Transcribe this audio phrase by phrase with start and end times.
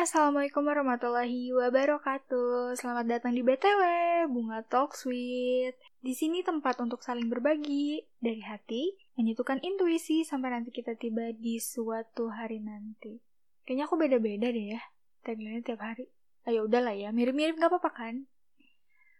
[0.00, 2.72] Assalamualaikum warahmatullahi wabarakatuh.
[2.72, 3.84] Selamat datang di BTW,
[4.32, 5.76] Bunga Talk Sweet.
[6.00, 11.60] Di sini tempat untuk saling berbagi dari hati, menyatukan intuisi sampai nanti kita tiba di
[11.60, 13.20] suatu hari nanti.
[13.68, 14.80] Kayaknya aku beda-beda deh ya,
[15.20, 16.08] tagline tiap hari.
[16.48, 18.24] Ayo udahlah ya, mirip-mirip gak apa-apa kan?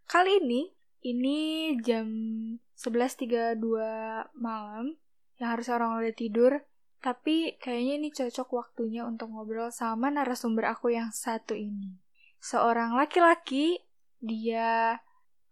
[0.08, 0.72] Kali ini,
[1.04, 2.08] ini jam
[2.80, 3.60] 11.32
[4.32, 4.96] malam,
[5.36, 6.64] yang harus orang udah tidur,
[7.00, 11.96] tapi kayaknya ini cocok waktunya untuk ngobrol sama narasumber aku yang satu ini.
[12.40, 13.80] Seorang laki-laki,
[14.20, 15.00] dia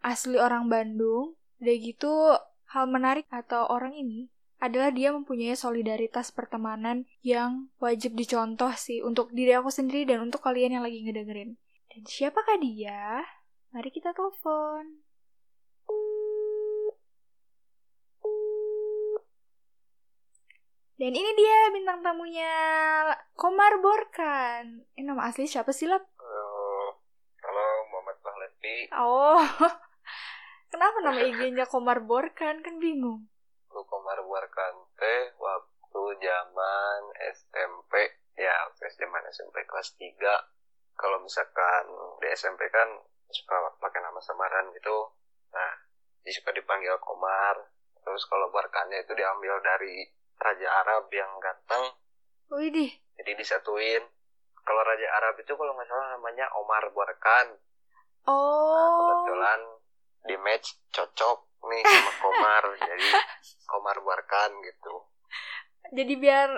[0.05, 1.41] asli orang Bandung.
[1.59, 2.13] Udah gitu,
[2.73, 9.31] hal menarik atau orang ini adalah dia mempunyai solidaritas pertemanan yang wajib dicontoh sih untuk
[9.31, 11.57] diri aku sendiri dan untuk kalian yang lagi ngedengerin.
[11.89, 13.25] Dan siapakah dia?
[13.73, 15.08] Mari kita telepon.
[20.99, 22.55] Dan ini dia bintang tamunya
[23.39, 24.83] Komar Borkan.
[24.99, 26.03] Ini nama asli siapa sih, Lap?
[26.19, 26.99] Halo,
[27.39, 28.91] halo Muhammad Pahlavi.
[28.99, 29.39] Oh,
[30.75, 32.67] kenapa nama IG-nya Komar Borkan?
[32.67, 33.31] Kan bingung.
[33.71, 38.19] Lu Komar Borkan teh waktu zaman SMP.
[38.35, 40.19] Ya, waktu zaman SMP kelas 3.
[40.99, 42.91] Kalau misalkan di SMP kan
[43.31, 45.15] suka pakai nama samaran gitu.
[45.55, 45.79] Nah,
[46.27, 47.71] dia suka dipanggil Komar.
[48.03, 51.85] Terus kalau Borkannya itu diambil dari Raja Arab yang ganteng.
[52.49, 52.91] Widih.
[53.15, 54.03] Jadi disatuin.
[54.61, 57.47] Kalau Raja Arab itu kalau nggak salah namanya Omar Borkan.
[57.49, 57.67] Nah,
[58.29, 59.25] Oh.
[59.25, 59.61] kebetulan
[60.23, 62.65] di match cocok nih sama Komar.
[62.77, 63.09] jadi
[63.65, 64.95] Komar Borkan gitu.
[65.89, 66.49] Jadi biar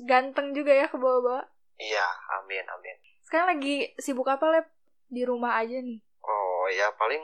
[0.00, 1.42] ganteng juga ya ke bawah-bawah.
[1.76, 2.06] Iya,
[2.38, 2.96] amin, amin.
[3.22, 4.66] Sekarang lagi sibuk apa, Lep?
[5.06, 5.98] Di rumah aja nih.
[6.22, 7.18] Oh ya, paling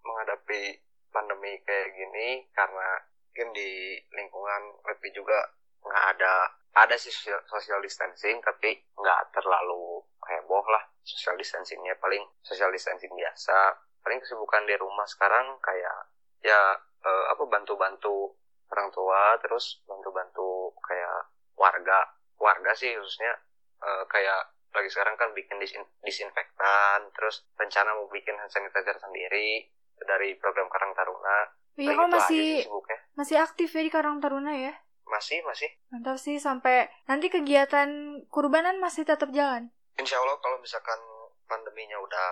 [0.00, 0.78] menghadapi
[1.10, 2.88] pandemi kayak gini karena
[3.32, 5.40] mungkin di lingkungan lebih juga
[5.80, 11.96] nggak ada ada sih social, social distancing tapi nggak terlalu heboh lah social distancingnya.
[11.96, 13.72] Paling social distancing biasa
[14.04, 16.12] paling kesibukan di rumah sekarang kayak
[16.44, 16.76] ya
[17.08, 18.36] eh, apa bantu-bantu
[18.68, 22.04] orang tua terus bantu-bantu kayak warga
[22.36, 23.32] warga sih khususnya
[23.80, 29.72] eh, kayak lagi sekarang kan bikin disin- disinfektan terus rencana mau bikin hand sanitizer sendiri
[30.04, 32.98] dari program Karang Taruna Iya, kamu aja masih sih sibuknya.
[33.16, 34.74] masih aktif ya di Karang Taruna ya?
[35.12, 39.68] masih masih Mantap sih sampai nanti kegiatan kurbanan masih tetap jalan.
[40.00, 40.96] Insya Allah kalau misalkan
[41.44, 42.28] pandeminya udah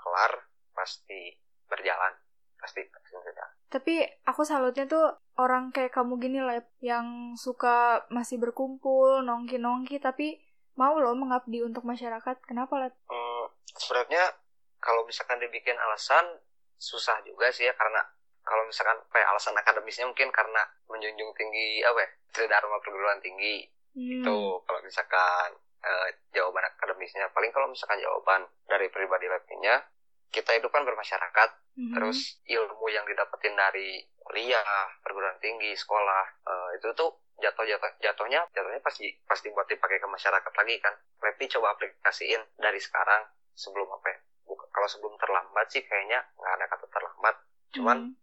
[0.00, 0.32] kelar
[0.72, 1.36] pasti
[1.68, 2.16] berjalan
[2.56, 3.52] pasti pasti berjalan.
[3.68, 3.94] Tapi
[4.24, 10.38] aku salutnya tuh orang kayak kamu gini lah yang suka masih berkumpul, nongki-nongki tapi
[10.78, 12.38] mau loh mengabdi untuk masyarakat.
[12.46, 12.90] Kenapa lah?
[13.10, 13.44] Hmm,
[13.76, 14.30] sebenarnya
[14.78, 16.38] kalau misalkan dibikin alasan
[16.78, 18.02] susah juga sih ya karena
[18.42, 24.24] kalau misalkan kayak alasan akademisnya mungkin karena menjunjung tinggi apa ya tridharma perguruan tinggi Hmm.
[24.24, 29.84] itu kalau misalkan eh, jawaban akademisnya paling kalau misalkan jawaban dari pribadi labnya
[30.30, 31.92] kita itu kan bermasyarakat Mhm.
[31.92, 34.64] terus ilmu yang didapetin dari kuliah
[34.98, 40.06] perguruan tinggi sekolah eh, itu tuh jatuh jatuh jatuhnya jatuhnya pasti pasti buat dipakai ke
[40.06, 45.68] masyarakat lagi kan Lepi coba aplikasiin dari sekarang sebelum apa ya Buka- kalau sebelum terlambat
[45.68, 47.36] sih kayaknya nggak ada kata terlambat
[47.70, 48.14] cuman Hmm.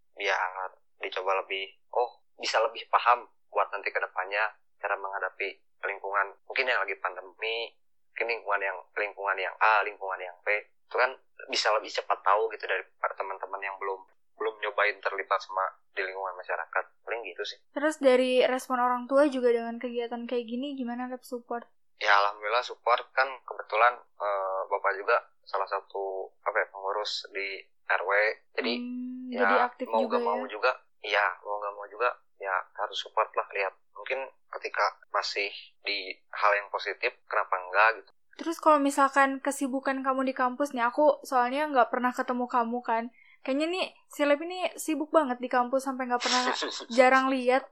[1.29, 1.63] Dicoba lebih
[1.94, 2.09] oh
[2.41, 4.50] bisa lebih paham buat nanti ke depannya
[4.81, 6.34] cara menghadapi lingkungan.
[6.50, 7.69] Mungkin yang lagi pandemi
[8.09, 10.50] mungkin lingkungan yang lingkungan yang A lingkungan yang B.
[10.90, 11.13] Itu kan
[11.47, 14.01] bisa lebih cepat tahu gitu dari para teman-teman yang belum
[14.41, 15.62] belum nyobain terlibat sama
[15.94, 16.84] di lingkungan masyarakat.
[17.06, 17.61] Paling gitu sih.
[17.78, 21.69] Terus dari respon orang tua juga dengan kegiatan kayak gini gimana Lep support?
[22.00, 23.29] ya alhamdulillah support kan.
[23.46, 28.11] Kebetulan eh, bapak juga salah satu apa ya pengurus di RW
[28.53, 30.50] jadi Hmm, ya jadi aktif mau juga gak mau ya.
[30.50, 30.72] juga
[31.06, 34.24] iya mau gak mau juga ya harus support lah lihat mungkin
[34.58, 35.52] ketika masih
[35.84, 40.88] di hal yang positif kenapa enggak gitu Terus kalau misalkan kesibukan kamu di kampus nih,
[40.88, 43.12] aku soalnya nggak pernah ketemu kamu kan.
[43.44, 46.48] Kayaknya nih si Lep ini sibuk banget di kampus sampai nggak pernah
[46.96, 47.68] jarang lihat.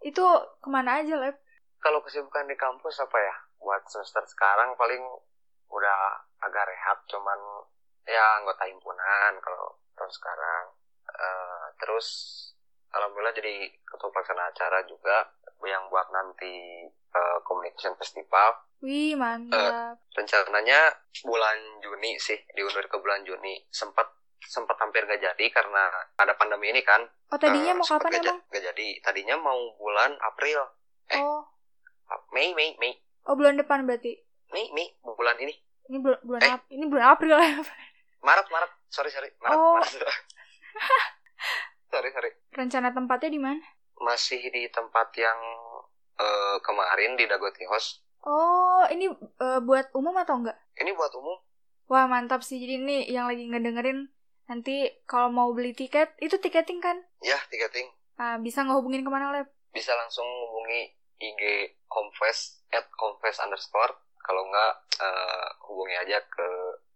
[0.00, 0.24] Itu
[0.64, 1.36] ke mana aja Lep?
[1.84, 5.00] kalau kesibukan di kampus apa ya buat semester sekarang paling
[5.72, 6.00] udah
[6.44, 7.40] agak rehat cuman
[8.04, 10.64] ya anggota himpunan kalau tahun sekarang
[11.20, 12.06] Eh, terus
[13.20, 15.28] alhamdulillah jadi ketua pelaksana acara juga
[15.60, 16.54] yang buat nanti
[16.88, 20.00] eh, communication festival Wih, mantap.
[20.10, 20.88] rencananya
[21.20, 24.08] bulan Juni sih diundur ke bulan Juni sempat
[24.40, 25.84] sempat hampir gak jadi karena
[26.16, 28.38] ada pandemi ini kan oh, tadinya Eh, mau kapan gak, emang?
[28.48, 30.64] gak jadi tadinya mau bulan April
[31.12, 31.20] eh.
[31.20, 31.44] Oh,
[32.32, 34.16] Mei Mei Mei oh bulan depan berarti.
[34.50, 35.52] Mei Mei bulan ini
[35.86, 36.58] Ini bulan bulan Eh.
[36.72, 37.52] Ini bulan April ya.
[38.26, 39.76] Maret Maret sorry sorry Maret Oh.
[39.76, 39.92] Maret
[41.90, 43.62] sorry sorry Rencana tempatnya di mana?
[44.00, 45.36] masih di tempat yang
[46.16, 49.08] eh, kemarin di Dagoti House Oh, ini
[49.40, 50.56] eh, buat umum atau enggak?
[50.76, 51.40] Ini buat umum.
[51.88, 52.60] Wah, mantap sih.
[52.60, 54.12] Jadi ini yang lagi ngedengerin
[54.44, 57.00] nanti kalau mau beli tiket, itu tiketing kan?
[57.24, 57.88] Ya, tiketing.
[58.20, 59.48] Ah, bisa ngehubungin ke mana, Lab?
[59.72, 61.42] Bisa langsung hubungi IG
[61.88, 63.96] Confess at Confess underscore.
[64.20, 66.48] Kalau enggak, eh, hubungi aja ke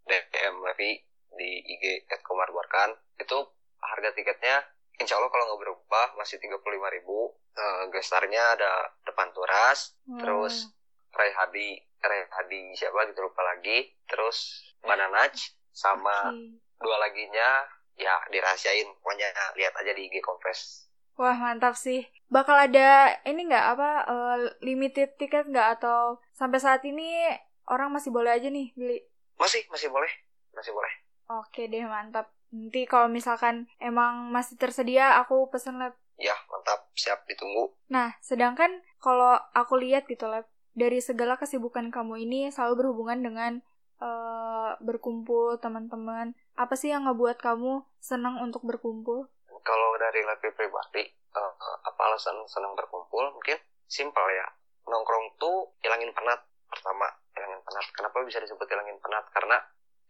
[0.05, 1.01] DM Levi
[1.41, 2.93] di IG at Komar Barkan.
[3.17, 3.49] Itu
[3.81, 4.61] harga tiketnya
[4.99, 7.35] insya Allah kalau nggak berubah masih 35.000 ribu.
[7.55, 10.75] Eh, gestarnya ada depan turas, terus
[11.15, 13.95] Ray Hadi, Ray Hadi siapa gitu lupa lagi.
[14.11, 16.59] Terus Bananaj sama Oke.
[16.83, 17.63] dua laginya
[17.95, 18.91] ya dirahasiain.
[18.99, 20.91] Pokoknya lihat aja di IG Confess.
[21.15, 22.03] Wah, mantap sih.
[22.27, 24.37] Bakal ada ini nggak apa eh,
[24.67, 27.31] limited tiket nggak atau sampai saat ini
[27.71, 28.99] orang masih boleh aja nih beli?
[29.39, 30.11] Masih, masih boleh.
[30.59, 30.91] Masih boleh.
[31.31, 32.34] Oke deh, mantap.
[32.55, 35.99] Nanti kalau misalkan emang masih tersedia, aku pesen lab.
[36.15, 36.87] Ya, mantap.
[36.95, 37.75] Siap ditunggu.
[37.91, 38.71] Nah, sedangkan
[39.03, 40.47] kalau aku lihat gitu lab,
[40.79, 43.53] dari segala kesibukan kamu ini selalu berhubungan dengan
[43.99, 46.39] eh, berkumpul teman-teman.
[46.55, 49.27] Apa sih yang ngebuat kamu senang untuk berkumpul?
[49.65, 51.53] kalau dari Levi pribadi eh,
[51.89, 53.57] apa alasan senang berkumpul mungkin
[53.89, 54.47] simpel ya
[54.85, 59.57] nongkrong tuh hilangin penat pertama hilangin penat kenapa bisa disebut hilangin penat karena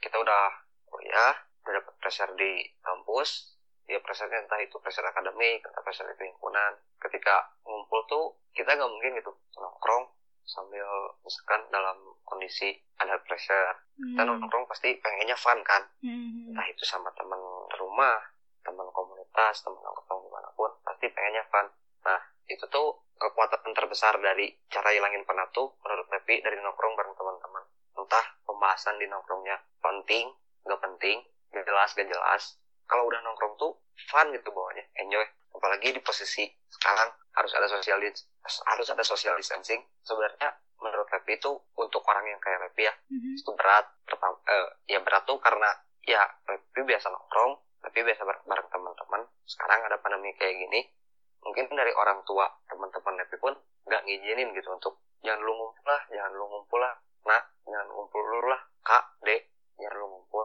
[0.02, 0.50] kita udah
[0.90, 1.32] kuliah
[1.72, 7.52] dapet pressure di kampus ya pressure entah itu pressure akademik entah pressure di lingkungan ketika
[7.64, 8.24] ngumpul tuh
[8.56, 10.08] kita nggak mungkin gitu nongkrong
[10.44, 10.84] sambil
[11.24, 14.40] misalkan dalam kondisi ada pressure kita Hmm.
[14.40, 16.52] nongkrong pasti pengennya fun kan Hmm.
[16.52, 17.40] entah itu sama teman
[17.80, 18.18] rumah,
[18.64, 21.66] teman komunitas, teman nongkrong di mana pun, pasti pengennya fun.
[22.04, 27.14] Nah, itu tuh kekuatan terbesar dari cara hilangin penat tuh menurut Levi dari nongkrong bareng
[27.14, 27.64] teman-teman.
[27.94, 30.30] Entah pembahasan di nongkrongnya penting,
[30.66, 31.22] gak penting,
[31.54, 32.42] gak jelas, gak jelas.
[32.84, 33.72] Kalau udah nongkrong tuh
[34.10, 35.24] fun gitu bawahnya, enjoy.
[35.54, 37.98] Apalagi di posisi sekarang harus ada social
[38.42, 39.80] harus ada social distancing.
[40.02, 40.50] Sebenarnya
[40.82, 43.40] menurut Levi itu untuk orang yang kayak Levi ya, Mhm.
[43.40, 45.70] itu berat pertama eh, ya berat tuh karena
[46.04, 50.84] ya Levi biasa nongkrong tapi biasa bareng, bareng teman-teman sekarang ada pandemi kayak gini
[51.40, 53.52] mungkin dari orang tua teman-teman Levi pun
[53.84, 56.92] nggak ngizinin gitu untuk jangan lu ngumpul lah jangan lu ngumpul lah
[57.24, 60.44] nak jangan ngumpul lu lah kak dek jangan lu ngumpul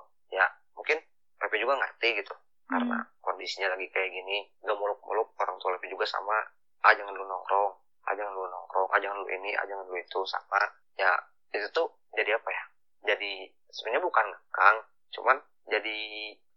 [1.50, 2.38] Levi juga ngerti gitu.
[2.70, 6.38] Karena kondisinya lagi kayak gini nggak muluk-muluk orang tua Levi juga sama
[6.86, 7.74] ah jangan lu nongkrong
[8.06, 10.20] ah jangan lu nongkrong ah jangan lu ini ah jangan lu itu.
[10.30, 10.62] Sama
[10.94, 11.10] ya
[11.50, 12.64] itu tuh jadi apa ya?
[13.10, 14.78] Jadi sebenarnya bukan ngekang
[15.18, 15.98] cuman jadi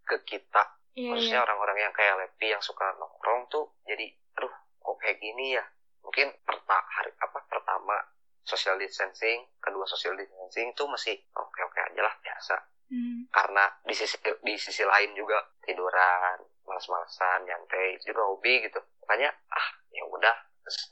[0.05, 0.63] ke kita.
[0.93, 1.45] Iya, khususnya iya.
[1.49, 5.65] orang-orang yang kayak Levi yang suka nongkrong tuh jadi aduh kok kayak gini ya?
[6.05, 7.97] Mungkin perta hari apa pertama
[8.43, 12.57] social distancing kedua social distancing itu masih oke oke aja lah biasa.
[12.93, 13.25] Hmm.
[13.33, 18.85] karena di sisi di sisi lain juga tiduran malas-malasan nyantai itu juga hobi gitu.
[19.01, 20.37] Makanya ah ya udah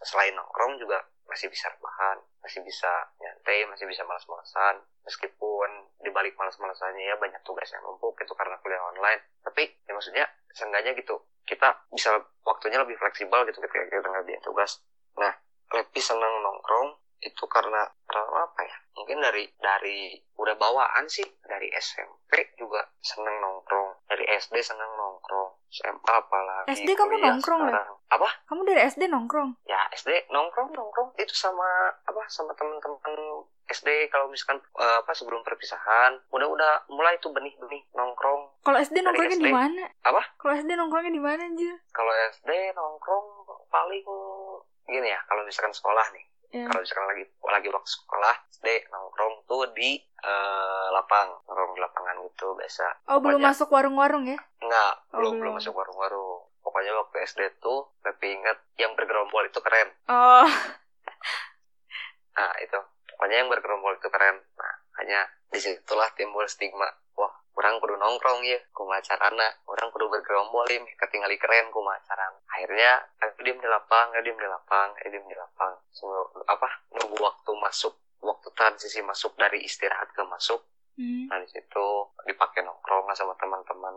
[0.00, 0.97] selain nongkrong juga
[1.29, 2.88] masih bisa rebahan masih bisa
[3.20, 4.81] nyantai masih bisa malas-malasan.
[5.05, 9.20] Meskipun di balik malas-malasannya ya banyak tugas yang numpuk itu karena kuliah online.
[9.44, 10.25] Tapi ya maksudnya
[10.56, 12.17] seenggaknya gitu kita bisa
[12.49, 14.81] waktunya lebih fleksibel gitu ketika kita ngerjain tugas.
[15.20, 15.37] Nah
[15.70, 18.76] lebih senang nongkrong itu karena karena apa ya?
[18.96, 21.25] Mungkin dari dari udah bawaan sih.
[21.44, 24.08] Dari SMP juga seneng nongkrong.
[24.08, 25.61] Dari SD seneng nongkrong.
[25.70, 27.94] SMA apalagi SD kamu nongkrong, sekarang.
[28.11, 28.28] apa?
[28.50, 29.55] Kamu dari SD nongkrong?
[29.70, 31.14] ya SD nongkrong nongkrong.
[31.14, 36.19] Itu sama apa sama teman-teman SD kalau misalkan eh, apa sebelum perpisahan.
[36.34, 38.50] Udah udah mulai tuh benih-benih nongkrong.
[38.67, 39.84] Kalau SD nongkrongnya di mana?
[40.03, 40.22] Apa?
[40.43, 41.79] Kalau SD nongkrongnya di mana anjir?
[42.00, 43.29] kalau SD nongkrong
[43.69, 44.06] paling
[44.89, 46.66] gini ya kalau misalkan sekolah nih Ya.
[46.66, 52.14] kalau misalkan lagi lagi waktu sekolah SD nongkrong tuh di eh, lapang nongkrong di lapangan
[52.26, 54.38] gitu biasa Oh, belum Pokoknya- masuk warung-warung ya?
[54.58, 55.52] Enggak, Oh, belum belum belum.
[55.56, 56.40] masuk warung-warung.
[56.60, 59.94] Pokoknya waktu SD tuh lebih inget yang bergerombol itu keren.
[60.06, 60.46] Oh,
[62.32, 64.40] Nah itu, pokoknya yang bergerombol itu keren.
[64.54, 66.88] Nah hanya di situlah timbul stigma.
[67.14, 69.60] Wah, orang kudu nongkrong ya, kumacarana.
[69.66, 72.32] Orang kudu bergerombol ya, ketinggali keren kumacaran.
[72.48, 75.69] Akhirnya aku diem di lapang, aku diem di lapang, aku diem di lapang.
[76.47, 76.69] Apa?
[76.94, 80.63] Nunggu waktu masuk, waktu transisi masuk dari istirahat ke masuk.
[80.99, 81.29] hmm.
[81.31, 81.87] Nah di situ
[82.27, 83.94] dipakai nongkrong sama teman-teman.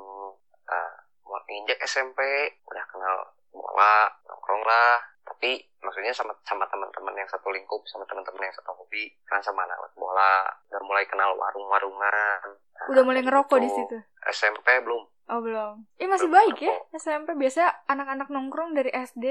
[0.63, 0.91] Nah,
[1.27, 2.19] mau nginjek SMP,
[2.67, 3.15] udah kenal
[3.53, 4.99] bola, nongkrong lah.
[5.23, 9.63] Tapi maksudnya sama sama teman-teman yang satu lingkup, sama teman-teman yang satu hobi, kan sama
[9.63, 12.59] anak bola, udah mulai kenal warung-warungan.
[12.59, 13.63] Nah, udah mulai ngerokok gitu.
[13.63, 13.97] di situ.
[14.31, 15.03] SMP belum.
[15.31, 15.87] Oh, belum.
[16.03, 16.99] Ih, masih Belum baik ya ngerokok.
[16.99, 17.29] SMP.
[17.39, 19.25] Biasa anak-anak nongkrong dari SD.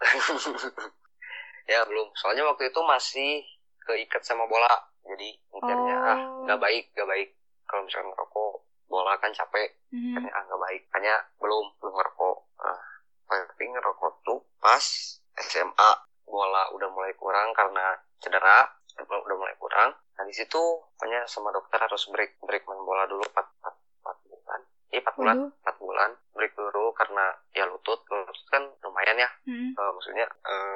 [1.64, 2.12] ya belum.
[2.14, 3.30] Soalnya waktu itu masih
[3.82, 4.72] keikat sama bola.
[5.04, 6.44] Jadi mikirnya ah Oh.
[6.44, 7.28] nggak baik, nggak baik.
[7.64, 8.52] Kalau misalnya ngerokok,
[8.86, 9.68] bola kan capek.
[9.88, 10.14] Hmm.
[10.14, 10.82] Makanya ah nggak baik.
[10.92, 12.36] Hanya belum belum ngerokok.
[12.58, 12.80] Nah,
[13.24, 14.84] tapi ngerokok tuh pas
[15.34, 15.90] SMA
[16.24, 18.68] bola udah mulai kurang karena cedera.
[18.94, 23.26] udah mulai kurang nah di situ pokoknya sama dokter harus break break main bola dulu
[23.26, 23.74] 4, 4,
[24.06, 25.50] 4 bulan iya 4 bulan Waduh.
[25.66, 29.74] 4 bulan break dulu karena ya lutut lutut kan lumayan ya Hmm.
[29.74, 30.30] Eh, maksudnya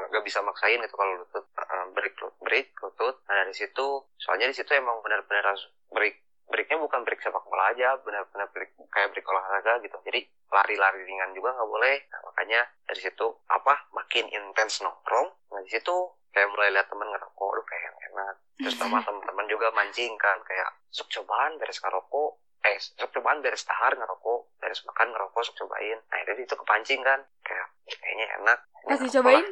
[0.09, 3.21] eh, gak bisa maksain gitu kalau lutut Eh, break break lutut.
[3.29, 3.87] Nah dari situ
[4.17, 8.73] soalnya di situ emang benar-benar harus break breaknya bukan break sepak bola aja benar-benar break
[8.89, 10.01] kayak break olahraga gitu.
[10.01, 11.97] Jadi lari-lari ringan juga nggak boleh.
[12.09, 15.29] Nah, makanya dari situ apa makin intens nongkrong.
[15.53, 15.93] Nah di situ
[16.33, 18.35] kayak mulai lihat temen ngerokok aduh kayak enak?
[18.65, 22.31] Terus sama teman-teman juga mancing kan kayak sok cobaan beres ngerokok.
[22.65, 26.01] Eh sok cobaan beres tahar ngerokok beres makan ngerokok sok cobain.
[26.09, 28.59] Nah dari itu kepancing kan kayak "Ih, kayaknya enak.
[28.89, 29.47] Pas Ngerokok dicobain?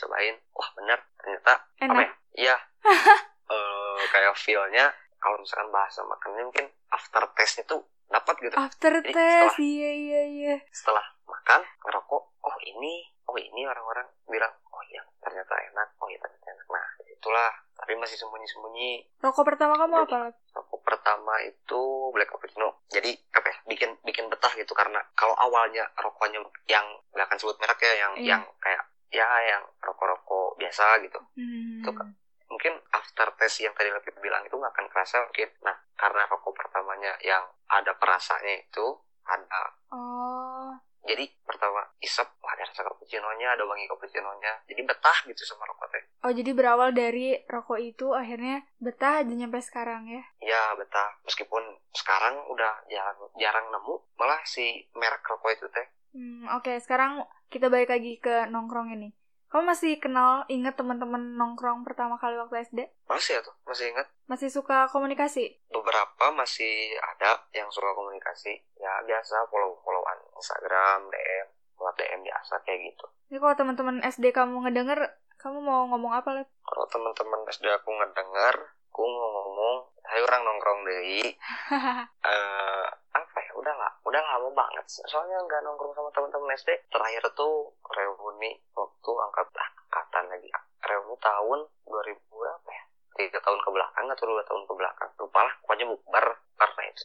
[0.00, 1.98] Dicobain wah bener ternyata apa Enak.
[1.98, 2.56] ya iya
[3.48, 9.08] Eh, kayak feelnya kalau misalkan bahasa makannya mungkin after taste itu dapat gitu After Jadi
[9.08, 10.54] test, setelah- iya iya iya.
[10.68, 12.92] setelah makan ngerokok oh ini
[13.24, 17.96] oh ini orang-orang bilang oh iya ternyata enak oh iya ternyata enak nah itulah tapi
[17.96, 20.16] masih sembunyi-sembunyi Rokok pertama kamu apa?
[20.22, 20.34] Lat?
[20.52, 25.88] rokok pertama itu black cappuccino jadi apa ya bikin bikin betah gitu karena kalau awalnya
[25.94, 26.36] rokoknya
[26.66, 28.28] yang nggak akan sebut merek ya yang Iya.
[28.28, 31.80] yang kayak ya yang rokok-rokok biasa gitu Hmm.
[31.80, 32.08] Itu kan.
[32.48, 36.52] mungkin after taste yang tadi lebih bilang itu nggak akan kerasa mungkin nah karena rokok
[36.52, 38.84] pertamanya yang ada perasanya itu
[39.24, 40.72] ada Oh,
[41.02, 45.88] jadi pertama isep wah ada rasa cappuccino-nya ada wangi cappuccino-nya jadi betah gitu sama rokok
[45.88, 50.24] teh oh jadi berawal dari rokok itu akhirnya betah aja nyampe sekarang ya?
[50.40, 51.60] ya betah meskipun
[51.92, 56.72] sekarang udah jarang jarang nemu malah si merek rokok itu teh Hmm, oke.
[56.80, 57.20] Sekarang
[57.52, 59.12] kita balik lagi ke nongkrong ini.
[59.48, 62.80] Kamu masih kenal, inget teman-teman nongkrong pertama kali waktu SD?
[63.08, 63.56] masih ya tuh.
[63.64, 64.06] Masih ingat.
[64.28, 65.56] Masih suka komunikasi?
[65.72, 68.60] beberapa masih ada yang suka komunikasi.
[68.76, 71.46] Ya biasa follow followan Instagram DM
[71.80, 73.06] buat DM biasa kayak gitu.
[73.32, 75.00] Ini kalau teman-teman SD kamu ngedenger,
[75.40, 76.48] kamu mau ngomong apa, Let?
[76.68, 78.54] kalau teman-teman SD aku ngedenger
[78.98, 79.76] aku mau ngomong
[80.10, 81.00] ayo orang nongkrong deh
[82.34, 83.50] eh apa ya?
[83.54, 84.84] Udahlah udah lama banget.
[85.06, 90.48] Soalnya nggak nongkrong sama teman-teman SD terakhir tuh reuni waktu angkat ah, angkatan lagi
[90.82, 92.84] reuni tahun 2000 berapa ya
[93.18, 97.02] tiga tahun ke belakang atau dua tahun ke belakang lupa lah pokoknya bukber karena itu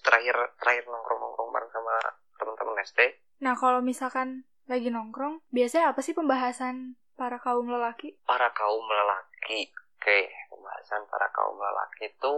[0.74, 1.94] terakhir terakhir nongkrong nongkrong bareng sama
[2.36, 3.00] teman-teman SD
[3.40, 8.16] Nah, kalau misalkan lagi nongkrong, biasanya apa sih pembahasan para kaum lelaki?
[8.24, 12.34] para kaum lelaki oke pembahasan para kaum lelaki itu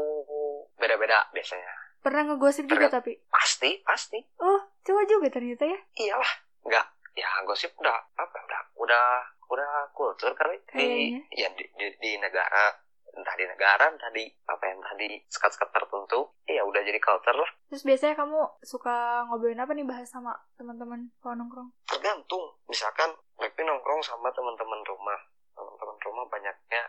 [0.76, 3.18] beda-beda biasanya Pernah ngegosip juga tapi?
[3.28, 5.80] pasti pasti Oh, coba juga ternyata ya.
[5.96, 9.06] iyalah nggak ya gosip udah apa udah udah
[9.48, 11.22] udah kultur kali di Kayaknya.
[11.32, 12.74] ya di, di, di negara
[13.16, 17.52] entah di negara entah di apa yang tadi sekat-sekat tertentu ya udah jadi culture lah.
[17.72, 21.70] Terus biasanya kamu suka ngobrolin apa nih bahas sama teman-teman kalau nongkrong?
[21.88, 22.44] tergantung.
[22.68, 25.20] Misalkan Lepi nongkrong sama teman-teman rumah.
[25.56, 26.84] Teman-teman rumah banyaknya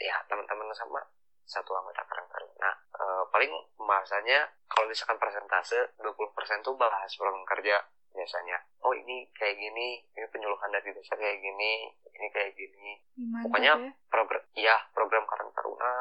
[0.00, 1.00] ya teman-teman sama
[1.44, 7.82] satu anggota karang taruna Eh, paling pembahasannya kalau misalkan persentase 20% tuh bahas pulang kerja
[8.14, 8.56] biasanya
[8.86, 12.90] oh ini kayak gini ini penyuluhan dari desa kayak gini ini kayak gini.
[13.18, 13.90] Gimana Pokoknya ya?
[14.06, 15.94] program ya program Karang Taruna.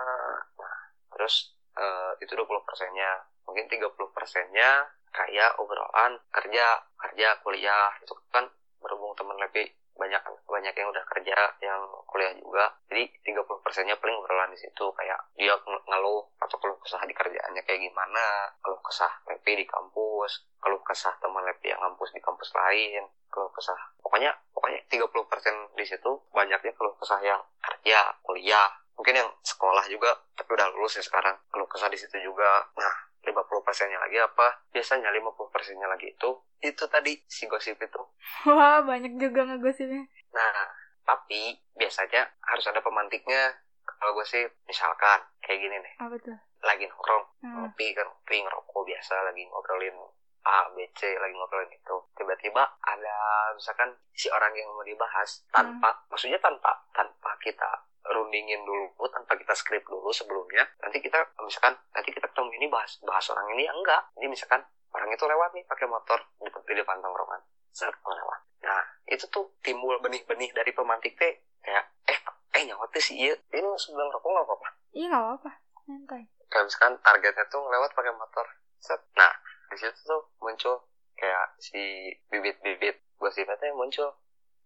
[0.61, 0.77] Nah
[1.13, 3.11] terus eh, itu 20 persennya.
[3.43, 6.65] Mungkin 30 persennya kayak obrolan kerja
[6.97, 8.49] kerja kuliah itu kan
[8.81, 12.73] berhubung teman lebih banyak banyak yang udah kerja yang kuliah juga.
[12.89, 14.85] Jadi 30 persennya paling obrolan di situ.
[14.93, 19.65] Kayak dia ng- ngeluh atau keluh kesah di kerjaannya kayak gimana keluh kesah Lepi di
[19.65, 23.79] kampus keluh kesah teman Lepi yang kampus di kampus lain keluh kesah.
[24.01, 29.89] Pokoknya pokoknya 30 persen di situ banyaknya keluh kesah yang kerja kuliah mungkin yang sekolah
[29.89, 32.69] juga tapi udah lulus ya sekarang keluh kesah di situ juga.
[32.77, 38.01] Nah 50 persennya lagi apa biasanya 50 persennya lagi itu itu tadi si gosip itu
[38.45, 40.03] Wah, banyak juga ngegosipnya.
[40.31, 40.63] Nah,
[41.03, 43.51] tapi biasanya harus ada pemantiknya.
[43.83, 46.35] Kalau gue sih, misalkan kayak gini nih, Apa tuh?
[46.61, 47.55] lagi nongkrong, Hmm.
[47.59, 49.95] ngopi kan, ngopi ngerokok biasa, lagi ngobrolin
[50.43, 51.95] A, B, C, lagi ngobrolin itu.
[52.15, 53.15] Tiba-tiba ada
[53.51, 57.67] misalkan si orang yang mau dibahas tanpa, maksudnya tanpa tanpa kita
[58.03, 60.67] rundingin dulu, tanpa kita skrip dulu sebelumnya.
[60.83, 64.01] Nanti kita misalkan nanti kita ketemu ini bahas bahas orang ini ya enggak.
[64.19, 67.41] Ini misalkan orang itu lewat nih pakai motor di, di depan tongkrongan.
[67.73, 68.39] Set, lewat.
[68.63, 71.33] Nah, itu tuh timbul benih-benih dari pemantik teh
[71.63, 72.19] kayak eh
[72.53, 75.51] eh nyawa sih iya ini sebelum rokok nggak apa-apa Iya, nggak apa-apa.
[75.83, 76.23] Santai.
[76.47, 78.45] kayak misalkan targetnya tuh ngelewat pakai motor
[78.77, 79.33] set nah
[79.73, 80.85] di situ tuh muncul
[81.17, 84.07] kayak si bibit-bibit gosipnya tuh muncul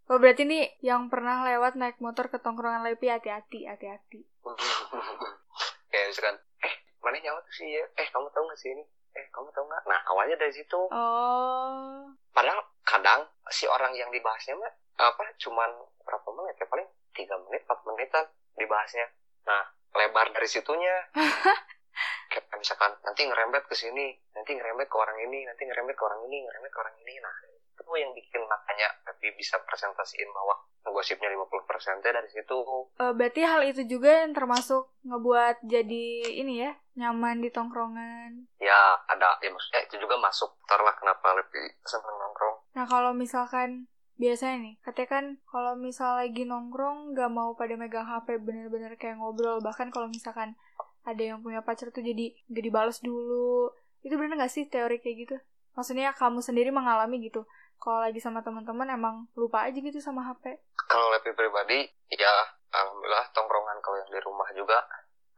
[0.07, 4.23] Oh, berarti nih yang pernah lewat naik motor ke tongkrongan Lepi, hati-hati, hati-hati.
[5.91, 8.83] kayak misalkan eh mana nyawa tuh sih iya eh kamu tahu nggak sih ini?
[9.15, 10.79] Eh kamu tahu nggak nah awalnya dari situ.
[10.91, 15.69] Oh, padahal kadang si orang yang dibahasnya mah apa cuman
[16.03, 16.67] berapa menit ya?
[16.71, 19.07] Paling tiga menit empat menitan dibahasnya.
[19.43, 19.63] Nah
[19.95, 20.95] lebar dari situnya.
[22.31, 26.21] Kayak misalkan nanti ngerembet ke sini nanti ngerembet ke orang ini nanti ngerembet ke orang
[26.29, 27.13] ini ngerembet ke orang ini.
[27.23, 27.35] Nah
[27.77, 30.57] itu yang bikin makanya tapi bisa presentasiin bahwa
[30.87, 32.57] gosipnya 50% teh dari situ
[32.97, 36.05] Eh, berarti hal itu juga yang termasuk ngebuat jadi
[36.41, 38.49] ini ya nyaman di tongkrongan.
[38.57, 43.13] ya ada ya maksudnya itu juga masuk faktor lah kenapa lebih seneng nongkrong Nah kalau
[43.13, 43.85] misalkan
[44.17, 49.17] biasanya nih, katanya kan kalau misal lagi nongkrong gak mau pada megang HP bener-bener kayak
[49.17, 50.57] ngobrol bahkan kalau misalkan
[51.01, 53.69] ada yang punya pacar tuh jadi gak dibales dulu.
[54.01, 55.35] Itu bener gak sih teori kayak gitu?
[55.73, 57.45] Maksudnya kamu sendiri mengalami gitu.
[57.77, 60.57] Kalau lagi sama teman-teman emang lupa aja gitu sama HP.
[60.87, 61.83] kalau lebih pribadi
[62.15, 62.31] ya
[62.71, 64.87] alhamdulillah tongkrongan kalau yang di rumah juga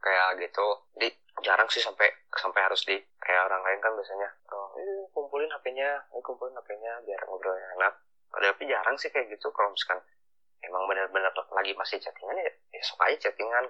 [0.00, 0.66] kayak gitu.
[0.96, 1.08] Di
[1.42, 5.90] jarang sih sampai sampai harus di kayak orang lain kan biasanya oh, eh, kumpulin HP-nya
[6.10, 7.94] eh, kumpulin HP-nya biar ngobrolnya enak.
[8.30, 10.00] Tapi jarang sih kayak gitu kalau misalkan
[10.62, 13.68] emang benar-benar lagi masih chattingan ya, ya sok aja chattingan.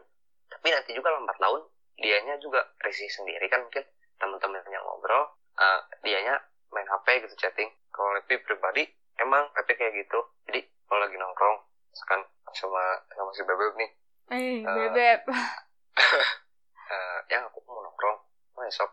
[0.51, 1.65] Tapi nanti juga lambat laun
[2.01, 3.85] dianya juga risih sendiri kan mungkin
[4.21, 6.37] teman-teman yang ngobrol eh, dianya
[6.71, 7.71] main HP gitu chatting.
[7.91, 8.87] Kalau lebih pribadi
[9.21, 10.19] emang HP kayak gitu.
[10.49, 11.57] Jadi kalau lagi nongkrong
[11.91, 12.21] misalkan
[12.55, 12.85] sama
[13.15, 13.91] sama si bebek nih.
[14.31, 15.19] Eh, Eh, bebek.
[16.95, 18.19] eh yang aku mau nongkrong.
[18.57, 18.91] Oh ya sok.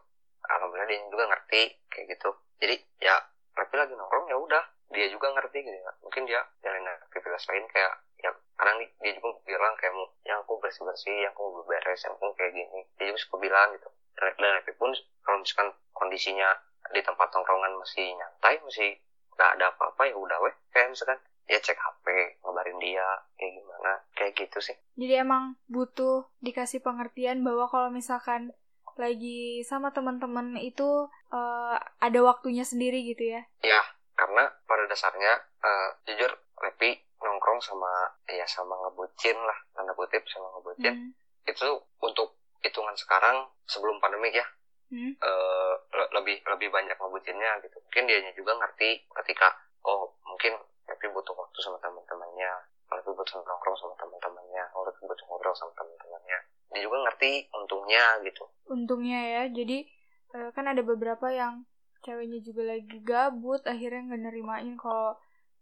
[0.47, 2.29] Alhamdulillah dia juga ngerti kayak gitu.
[2.61, 3.15] Jadi ya
[3.53, 4.63] tapi lagi nongkrong ya udah.
[4.87, 5.91] Dia juga ngerti gitu ya.
[5.99, 10.57] Mungkin dia jalanin aktivitas lain kayak ya kadang dia juga bilang kayak mau yang aku
[10.57, 12.81] bersih bersih yang aku mau beres yang aku kayak gini.
[12.97, 13.89] Dia juga suka bilang gitu.
[14.17, 14.89] Dan, tapi pun
[15.21, 16.49] kalau misalkan kondisinya
[16.93, 18.95] di tempat nongkrongan masih nyantai masih
[19.37, 20.55] nggak ada apa-apa ya udah weh.
[20.73, 22.05] Kayak misalkan ya cek HP
[22.43, 23.07] ngabarin dia
[23.37, 23.91] kayak gimana.
[24.17, 24.77] Kayak gitu sih.
[24.97, 28.51] Jadi emang butuh dikasih pengertian bahwa kalau misalkan
[28.97, 33.41] lagi sama teman-teman itu eh, ada waktunya sendiri gitu ya.
[33.61, 33.81] Ya,
[34.17, 40.49] karena pada dasarnya eh, jujur Lepi nongkrong sama ya sama ngebucin lah tanda kutip sama
[40.57, 40.93] ngebucin.
[40.93, 41.11] Hmm.
[41.47, 41.69] itu
[42.03, 44.43] untuk hitungan sekarang sebelum pandemik ya
[44.87, 45.11] Hmm.
[45.19, 49.47] eh, le- lebih lebih banyak ngebucinnya gitu mungkin dianya juga ngerti ketika
[49.83, 50.55] oh mungkin
[50.87, 52.51] Lepi butuh waktu sama teman-temannya
[52.87, 56.39] Lepi butuh nongkrong sama teman-temannya Lepi butuh ngobrol sama teman-temannya
[56.71, 59.43] dia juga ngerti untungnya gitu Untungnya ya.
[59.47, 59.87] Jadi
[60.35, 61.63] eh, kan ada beberapa yang
[62.03, 65.15] ceweknya juga lagi gabut akhirnya nggak nerimain kalau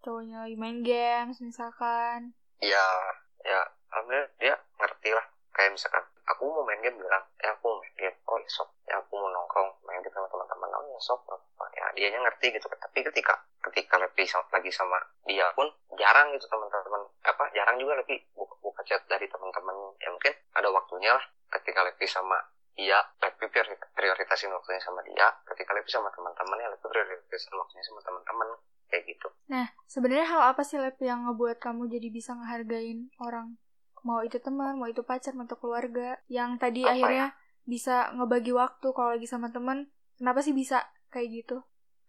[0.05, 2.33] cowoknya lagi main games misalkan.
[2.61, 2.85] ya
[3.45, 3.61] ya
[3.93, 7.93] alhamdulillah dia ngerti lah kayak misalkan aku mau main game bilang ya aku mau main
[7.97, 8.17] game.
[8.25, 8.49] Oh ya
[8.89, 10.69] ya aku mau nongkrong main game sama teman-teman.
[10.73, 11.19] Oh ya sok.
[11.25, 11.65] Nggak apa-apa.
[11.77, 12.65] ya dianya ngerti gitu.
[12.67, 13.33] Tapi ketika
[13.65, 17.01] ketika lebih sama, lagi sama dia pun jarang gitu teman-teman.
[17.25, 19.75] Apa jarang juga lebih buka, buka chat dari teman-teman.
[20.01, 21.25] Ya mungkin ada waktunya lah.
[21.49, 22.37] Ketika lebih sama
[22.75, 25.29] dia lebih priori- prioritasin waktunya sama dia.
[25.45, 28.47] Ketika lebih sama teman-teman ya lebih prioritasin waktunya sama teman-teman.
[28.85, 29.27] Kayak gitu.
[29.49, 33.57] Nah, sebenarnya hal apa sih Lep yang ngebuat kamu jadi bisa ngehargain orang?
[34.05, 36.21] Mau itu teman, mau itu pacar, mau itu keluarga.
[36.29, 36.93] Yang tadi Apa ya?
[36.93, 37.27] akhirnya
[37.65, 39.89] bisa ngebagi waktu kalau lagi sama teman.
[40.15, 41.57] Kenapa sih bisa kayak gitu?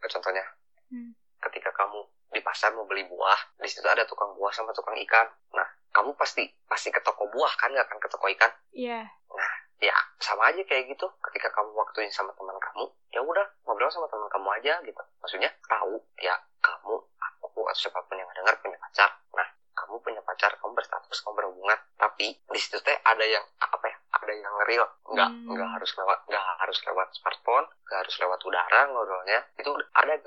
[0.06, 0.44] contohnya
[0.86, 1.18] Hmm.
[1.42, 1.98] ketika kamu
[2.30, 6.14] di pasar mau beli buah di situ ada tukang buah sama tukang ikan nah kamu
[6.14, 9.02] pasti pasti ke toko buah kan nggak akan ke toko ikan Iya.
[9.76, 14.06] ya sama aja kayak gitu ketika kamu waktunya sama teman kamu ya udah ngobrol sama
[14.06, 18.78] teman kamu aja gitu maksudnya tahu ya kamu aku atau siapa pun yang dengar punya
[18.78, 19.48] pacar nah
[19.96, 21.78] kamu punya pacar kamu berstatus kamu berhubungan.
[21.96, 24.84] Tapi di situ teh ada yang apa ya ada yang real.
[25.08, 25.48] Nggak Hmm.
[25.56, 29.40] nggak harus lewat nggak harus lewat smartphone nggak harus lewat udara ngobrolnya.
[29.56, 30.20] Itu ada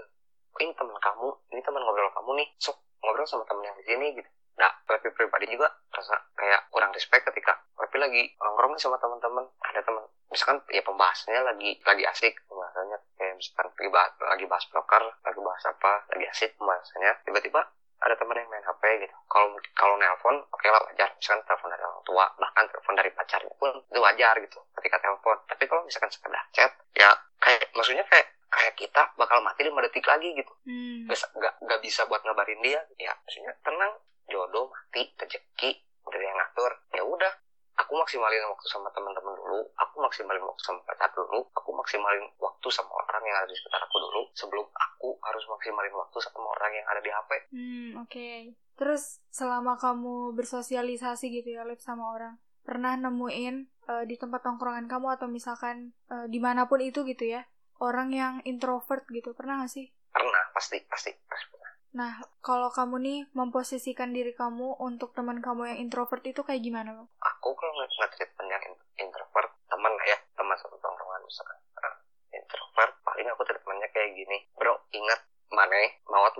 [0.60, 2.47] ini teman kamu ini teman ngobrol kamu nih.
[2.58, 4.29] Sok ngobrol sama temen yang di sini gitu.
[4.58, 9.45] Nah tapi pribadi juga rasa kayak kurang respect ketika tapi lagi nongkrong sama teman-teman.
[9.69, 10.01] Ada teman
[10.34, 12.97] misalkan ya pembahasannya lagi lagi asik pembahasannya.
[13.21, 17.13] Kayak misalkan lagi bahas, lagi bahas broker lagi bahas apa lagi asik pembahasannya.
[17.29, 17.62] Tiba-tiba
[17.99, 19.15] ada teman yang main HP gitu.
[19.27, 21.09] Kalau kalau nelpon oke lah wajar.
[21.19, 25.38] Misalkan telepon dari orang tua bahkan telepon dari pacarnya pun itu wajar gitu ketika telepon.
[25.47, 27.09] Tapi kalau misalkan sekedar chat ya
[27.43, 30.53] kayak maksudnya kayak kayak kita bakal mati lima detik lagi gitu.
[30.65, 31.05] Hmm.
[31.05, 32.79] nggak nggak nggak bisa buat ngabarin dia.
[32.95, 33.93] Ya maksudnya tenang
[34.31, 35.71] jodoh mati rezeki
[36.07, 37.33] udah yang ngatur ya udah.
[37.79, 42.67] Aku maksimalin waktu sama teman-teman dulu aku maksimalin waktu sama pacar dulu aku maksimalin waktu
[42.67, 46.74] sama orang yang ada di sekitar aku dulu sebelum aku harus maksimalin waktu sama orang
[46.76, 48.30] yang ada di HP Hmm, oke.
[48.76, 53.56] Terus selama kamu bersosialisasi gitu ya, Lip, sama orang, pernah nemuin
[53.88, 57.48] eh, di tempat tongkrongan kamu atau misalkan eh, di mana pun itu gitu ya,
[57.80, 59.88] orang yang introvert gitu, pernah gak sih?
[60.10, 61.69] pernah pasti pasti pasti pernah.
[61.89, 66.93] Nah, kalau kamu nih memposisikan diri kamu untuk teman kamu yang introvert itu kayak gimana?
[66.98, 67.06] Lo?
[67.22, 71.58] aku kalau nge- nge-treat temen yang in- introvert teman lah ya teman satu tongkrongan misalkan
[71.78, 71.95] eh,
[72.36, 75.19] introvert paling aku treat temennya kayak gini bro ingat
[75.50, 76.34] mana mawat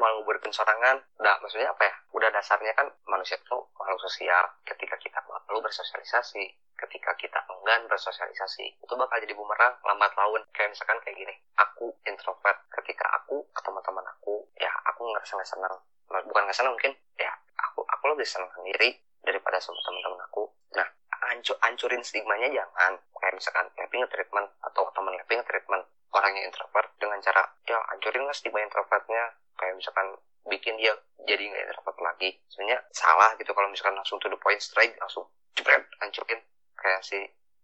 [0.50, 1.96] nguburkan sorangan nah maksudnya apa ya?
[2.18, 4.50] Udah dasarnya kan manusia tuh makhluk sosial.
[4.66, 6.44] Ketika kita perlu bersosialisasi
[6.80, 10.42] ketika kita enggan bersosialisasi itu bakal jadi bumerang lambat laun.
[10.56, 12.66] Kayak misalkan kayak gini aku introvert.
[12.74, 15.76] Ketika aku ke teman-teman aku ya aku ngerasa nggak senang.
[16.10, 17.32] Bukan nggak senang mungkin ya
[17.62, 20.50] aku aku lebih senang sendiri daripada sama teman-teman aku.
[20.74, 20.88] Nah
[21.30, 22.98] hancur hancurin stigmanya jangan.
[23.20, 28.26] Kayak misalkan Lepi treatment atau teman Lepi treatment orang yang introvert dengan cara ya hancurin
[28.26, 29.38] lah stigma introvertnya.
[29.60, 30.16] Kayak misalkan
[30.50, 30.98] bikin dia
[31.30, 32.30] jadi nggak introvert lagi.
[32.50, 36.42] Sebenarnya salah gitu kalau misalkan langsung to the point straight langsung jebret hancurin.
[36.80, 37.20] Kayak si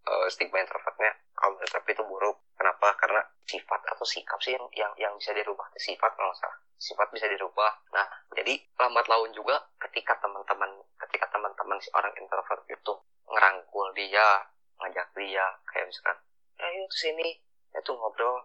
[0.06, 2.38] uh, stigma introvertnya kalau menurut tapi itu buruk.
[2.56, 2.96] Kenapa?
[2.96, 5.66] Karena sifat atau sikap sih yang yang, yang bisa dirubah.
[5.76, 6.58] Sifat kalau salah.
[6.78, 7.72] Sifat bisa dirubah.
[7.96, 8.06] Nah
[8.38, 12.94] jadi lambat laun juga ketika teman-teman ketika teman-teman si orang introvert itu
[13.26, 14.46] ngerangkul dia
[14.76, 16.18] ngajak dia kayak misalkan
[16.62, 17.42] ya yuk sini.
[17.76, 18.40] Itu ngobrol.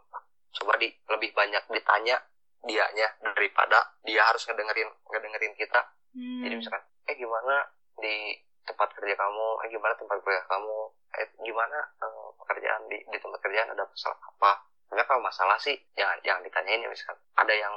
[0.51, 2.19] Coba di lebih banyak ditanya
[2.67, 3.09] dianya
[3.41, 5.81] daripada dia harus ngedengerin ngedengerin kita.
[6.11, 6.43] Hmm.
[6.45, 7.65] jadi misalkan eh gimana
[7.97, 8.37] di
[8.69, 9.49] tempat kerja kamu?
[9.65, 10.79] Eh gimana tempat kerja kamu?
[11.17, 13.73] Eh gimana eh, pekerjaan di, di tempat kerjaan?
[13.73, 14.53] Ada masalah apa?
[14.85, 17.75] Sebenarnya kalau masalah sih jangan jangan ditanyain ya misalkan ada yang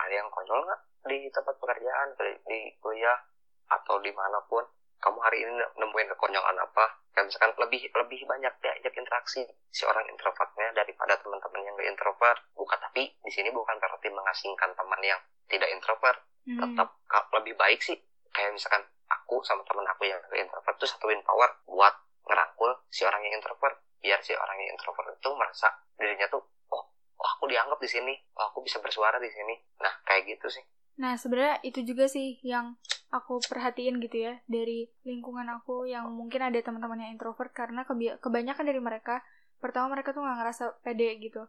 [0.00, 3.20] ada yang konyol nggak di tempat pekerjaan di, di kuliah
[3.68, 4.64] atau di mana pun
[5.04, 7.04] kamu hari ini nemuin kekonyolan apa?
[7.12, 12.40] Kan misalkan lebih lebih banyak diajak interaksi si orang introvertnya daripada teman-teman yang gak introvert
[12.64, 15.20] bukan tapi di sini bukan berarti mengasingkan teman yang
[15.52, 16.20] tidak introvert.
[16.44, 16.60] Hmm.
[16.60, 16.92] tetap
[17.40, 17.96] lebih baik sih.
[18.32, 21.92] Kayak misalkan aku sama teman aku yang introvert tuh satuin power buat
[22.24, 23.80] ngerangkul si orang yang introvert.
[24.00, 26.84] Biar si orang yang introvert itu merasa dirinya tuh oh,
[27.20, 28.12] oh aku dianggap di sini?
[28.36, 29.56] Oh aku bisa bersuara di sini?
[29.80, 30.64] Nah kayak gitu sih.
[30.94, 32.78] Nah, sebenarnya itu juga sih yang
[33.10, 37.50] aku perhatiin gitu ya dari lingkungan aku yang mungkin ada teman-teman yang introvert.
[37.50, 37.82] Karena
[38.22, 39.22] kebanyakan dari mereka
[39.58, 41.42] pertama mereka tuh nggak ngerasa pede gitu.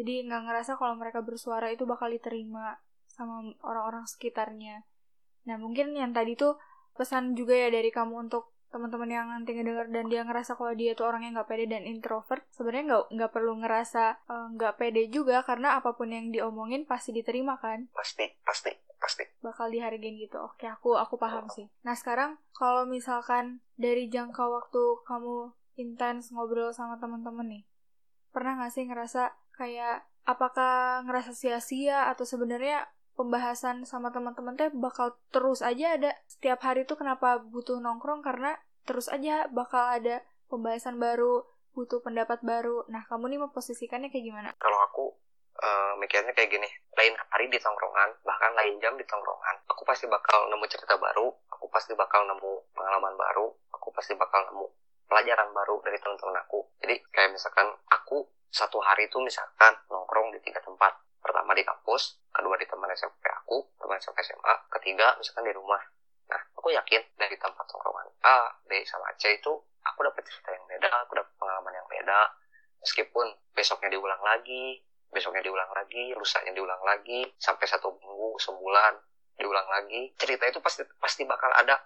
[0.00, 4.88] Jadi nggak ngerasa kalau mereka bersuara itu bakal diterima sama orang-orang sekitarnya.
[5.44, 6.56] Nah, mungkin yang tadi tuh
[6.96, 10.94] pesan juga ya dari kamu untuk teman-teman yang nanti ngedenger dan dia ngerasa kalau dia
[10.94, 14.78] tuh orang yang nggak pede dan introvert sebenarnya nggak nggak perlu ngerasa eh, nggak uh,
[14.78, 18.70] pede juga karena apa pun yang diomongin pasti diterima kan pasti pasti
[19.02, 21.50] pasti bakal dihargain gitu oke aku aku paham oh.
[21.50, 27.62] sih nah sekarang kalau misalkan dari jangka waktu kamu intens ngobrol sama teman-teman nih
[28.30, 35.12] pernah nggak sih ngerasa kayak apakah ngerasa sia-sia atau sebenarnya pembahasan sama teman-teman teh bakal
[35.28, 38.24] terus aja ada setiap hari tuh kenapa butuh nongkrong?
[38.24, 38.56] Karena
[38.88, 41.44] terus aja bakal ada pembahasan baru
[41.76, 42.88] butuh pendapat baru.
[42.88, 44.48] Nah kamu nih memposisikannya kayak gimana?
[44.56, 45.04] Kalau aku
[45.60, 46.68] uh, mikirnya kayak gini.
[46.96, 51.28] Lain hari di tongkrongan bahkan lain jam di tongkrongan aku pasti bakal nemu cerita baru
[51.52, 54.64] aku pasti bakal nemu pengalaman baru aku pasti bakal nemu
[55.12, 56.64] pelajaran baru dari teman-teman aku.
[56.80, 60.92] Jadi kayak misalkan aku satu hari itu misalkan nongkrong di tiga tempat.
[61.22, 65.80] Pertama di kampus kedua di teman SMP aku teman SMP SMA ketiga misalkan di rumah.
[66.30, 69.52] Nah aku yakin dari tempat tongkrongan A B sama C itu
[69.86, 72.20] aku dapat cerita yang beda aku dapat pengalaman yang beda.
[72.82, 78.94] Meskipun besoknya diulang lagi besoknya diulang lagi lusanya diulang lagi sampai satu minggu sebulan
[79.34, 81.78] diulang lagi cerita itu pasti pasti bakal ada.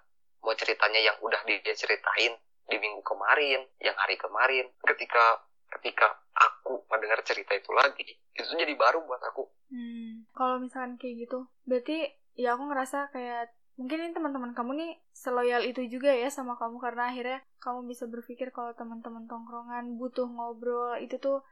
[0.45, 2.37] Mau ceritanya yang udah dia ceritain
[2.69, 8.75] di minggu kemarin yang hari kemarin ketika ketika aku mendengar cerita itu lagi itu jadi
[8.75, 10.35] baru buat aku hmm.
[10.35, 15.63] kalau misalkan kayak gitu berarti ya aku ngerasa kayak mungkin ini teman-teman kamu nih seloyal
[15.67, 20.95] itu juga ya sama kamu karena akhirnya kamu bisa berpikir kalau teman-teman tongkrongan butuh ngobrol
[21.03, 21.43] itu tuh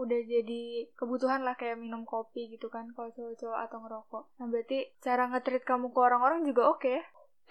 [0.00, 4.24] udah jadi kebutuhan lah kayak minum kopi gitu kan kalau cowok-cowok atau ngerokok.
[4.40, 6.98] Nah berarti cara ngetrit kamu ke orang-orang juga oke okay?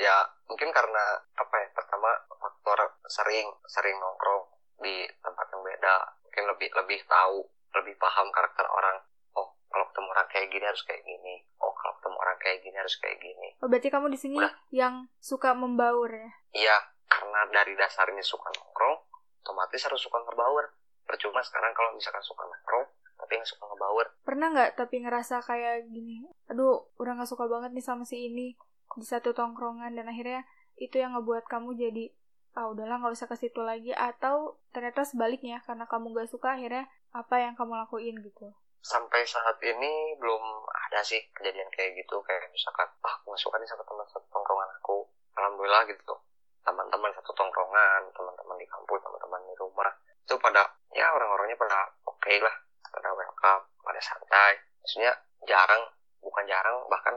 [0.01, 0.17] ya?
[0.49, 1.03] mungkin karena
[1.37, 2.09] apa ya pertama
[2.41, 4.48] faktor sering sering nongkrong
[4.79, 5.95] di tempat yang beda.
[6.25, 7.45] Mungkin lebih lebih tahu
[7.79, 8.97] lebih paham karakter orang.
[9.37, 11.35] Oh kalau ketemu orang kayak gini harus kayak gini.
[11.61, 13.47] Oh kalau ketemu orang kayak gini harus kayak gini.
[13.61, 14.53] Oh berarti kamu di sini Udah.
[14.73, 16.29] yang suka membaur ya?
[16.55, 16.77] Iya
[17.09, 18.97] karena dari dasarnya suka nongkrong
[19.45, 20.65] otomatis harus suka ngebaur.
[21.05, 22.85] Percuma sekarang kalau misalkan suka nongkrong
[23.19, 24.05] tapi nggak suka ngebaur.
[24.23, 28.57] Pernah nggak tapi ngerasa kayak gini aduh udah nggak suka banget nih sama si ini
[28.97, 30.41] di satu tongkrongan dan akhirnya
[30.81, 32.09] itu yang ngebuat kamu jadi
[32.57, 33.93] ah udahlah nggak usah ke situ lagi.
[33.93, 38.53] Atau ternyata sebaliknya karena kamu gak suka akhirnya apa yang kamu lakuin gitu.
[38.79, 42.21] Sampai saat ini belum ada sih kejadian kayak gitu.
[42.23, 44.97] Kayak misalkan ah aku suka nih sama teman satu tongkrongan aku.
[45.35, 46.15] Alhamdulillah gitu.
[46.63, 50.61] Teman-teman satu tongkrongan teman-teman di kampus teman-teman di rumah itu pada
[50.93, 52.55] ya orang-orangnya pada oke okay lah
[52.89, 54.61] pada welcome pada santai.
[54.85, 55.11] Maksudnya
[55.47, 55.83] jarang
[56.21, 57.15] bukan jarang bahkan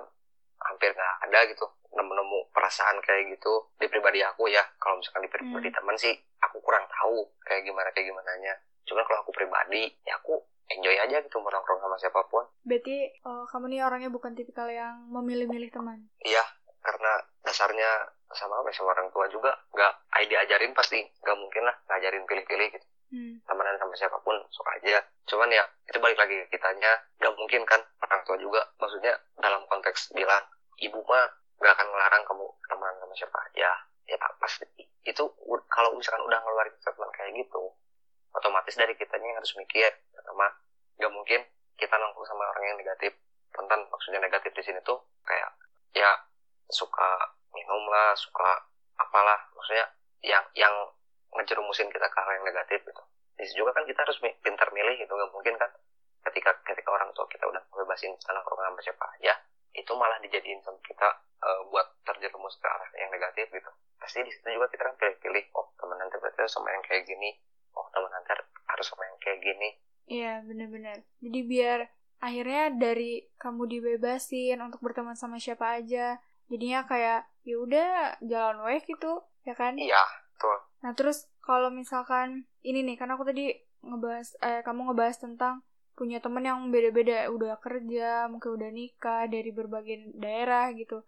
[0.63, 1.67] hampir nggak ada gitu
[2.63, 4.63] perasaan kayak gitu di pribadi aku ya.
[4.79, 5.77] Kalau misalkan di pribadi hmm.
[5.83, 10.19] teman sih aku kurang tahu kayak gimana kayak gimana nya cuman kalau aku pribadi ya
[10.19, 10.39] aku
[10.71, 12.47] enjoy aja gitu nongkrong sama siapa pun.
[12.63, 16.07] Berarti uh, kamu nih orangnya bukan tipikal yang memilih-milih teman?
[16.23, 16.43] Iya
[16.83, 17.13] karena
[17.47, 17.91] dasarnya
[18.33, 19.53] sama apa ya, sama orang tua juga.
[19.75, 21.03] Nggak ay diajarin pasti.
[21.23, 22.87] Nggak mungkin lah ngajarin pilih-pilih gitu.
[23.13, 23.37] Hmm.
[23.45, 25.05] temenan sama siapa pun suka aja.
[25.29, 26.97] Cuman ya itu balik lagi ke kitanya.
[27.21, 28.65] Nggak mungkin kan orang tua juga.
[28.81, 30.41] Maksudnya dalam konteks bilang
[30.81, 31.29] ibu mah
[31.61, 32.42] nggak akan ngelarang kamu
[33.13, 33.71] sama siapa aja.
[34.09, 34.65] Ya pasti
[35.05, 35.25] itu
[35.69, 37.63] kalau misalkan udah ngeluarin statement kayak gitu
[38.33, 40.49] otomatis dari kitanya yang harus mikir pertama
[40.97, 41.41] nggak mungkin
[41.77, 43.13] kita nongkrong sama orang yang negatif.
[43.53, 44.97] Tentang maksudnya negatif di sini tuh
[45.29, 45.53] kayak
[45.93, 46.09] ya
[46.73, 48.65] suka minum lah suka
[48.97, 49.45] apalah.
[49.53, 49.87] Maksudnya
[50.25, 50.73] yang yang
[51.37, 53.03] ngejerumusin kita ke hal yang negatif gitu.
[53.37, 55.69] Di juga kan kita harus mi- pintar milih gitu nggak mungkin kan
[56.33, 59.35] ketika ketika orang tua kita udah bebasin kita nongkrong sama siapa aja
[59.75, 61.09] itu malah dijadiin sama kita
[61.43, 65.45] eh, buat terjerumus ke arah yang negatif gitu pasti di situ juga kita kan pilih-pilih
[65.57, 67.31] oh teman nanti berarti harus sama yang kayak gini
[67.79, 68.31] oh teman nanti
[68.69, 69.71] harus sama yang kayak gini
[70.03, 71.07] Iya, bener-bener.
[71.23, 71.87] Jadi biar
[72.19, 76.19] akhirnya dari kamu dibebasin untuk berteman sama siapa aja.
[76.51, 79.79] Jadinya kayak ya udah jalan wae gitu, ya kan?
[79.79, 80.03] iya
[80.37, 85.63] tuh Nah, terus kalau misalkan ini nih, karena aku tadi ngebahas eh kamu ngebahas tentang
[85.95, 91.07] punya temen yang beda-beda, udah kerja, mungkin udah nikah dari berbagai daerah gitu.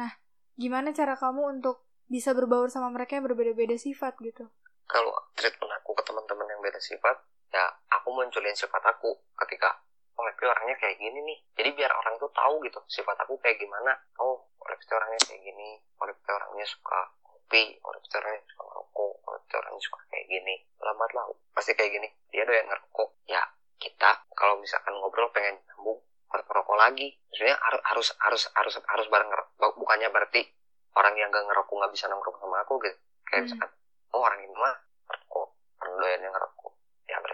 [0.00, 0.10] Nah,
[0.56, 4.48] gimana cara kamu untuk bisa berbaur sama mereka yang berbeda-beda sifat gitu?
[4.90, 7.14] kalau treatment aku ke teman-teman yang beda sifat
[7.50, 9.10] ya aku munculin sifat aku
[9.46, 9.82] ketika
[10.16, 11.38] oh Lepi orangnya kayak gini nih.
[11.56, 13.94] Jadi biar orang tuh tahu gitu sifat aku kayak gimana.
[14.22, 15.80] Oh Lepi orangnya kayak gini.
[15.98, 19.12] Oh Lepi orangnya suka kopi oh Lepi orangnya suka ngerokok.
[19.26, 20.54] Oh Lepi orangnya suka kayak gini.
[20.80, 22.08] Lambat laut pasti kayak gini.
[22.30, 23.08] Dia doyan ngerokok.
[23.26, 23.42] Ya
[23.80, 27.08] kita kalau misalkan ngobrol pengen nyambung ngerokok lagi.
[27.32, 30.42] Maksudnya harus harus harus harus harus bareng ngerokok bukannya berarti
[30.98, 32.96] orang yang gak ngerokok nggak bisa nongkrong sama aku gitu.
[32.98, 33.24] Hmm.
[33.30, 33.70] kayak misalkan
[34.10, 34.74] oh orang ini mah
[35.06, 35.46] ngerokok
[35.80, 36.49] orang doyan yang ngerokok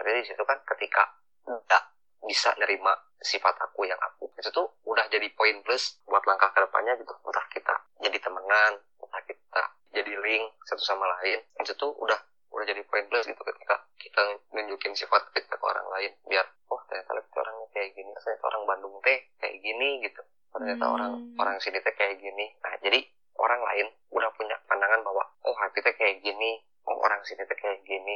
[0.07, 1.03] berarti di situ kan ketika
[1.43, 1.83] nggak
[2.23, 4.31] bisa nerima sifat aku yang aku.
[4.39, 7.11] Itu tuh udah jadi poin plus buat langkah ke depannya gitu.
[7.27, 11.43] Entah kita jadi temenan entah kita jadi link satu sama lain.
[11.59, 12.15] Itu tuh udah
[12.55, 16.15] udah jadi poin plus gitu ketika kita nunjukin sifat kita ke orang lain.
[16.23, 20.23] Biar oh ternyata lebih orangnya kayak gini ternyata orang Bandung teh kayak gini gitu.
[20.55, 20.95] Ternyata Hmm.
[20.95, 22.55] orang orang sini teh kayak gini.
[22.63, 23.03] Nah jadi
[23.35, 26.63] orang lain udah punya pandangan bahwa oh Happy teh kayak gini.
[26.87, 28.15] Oh orang sini teh kayak gini.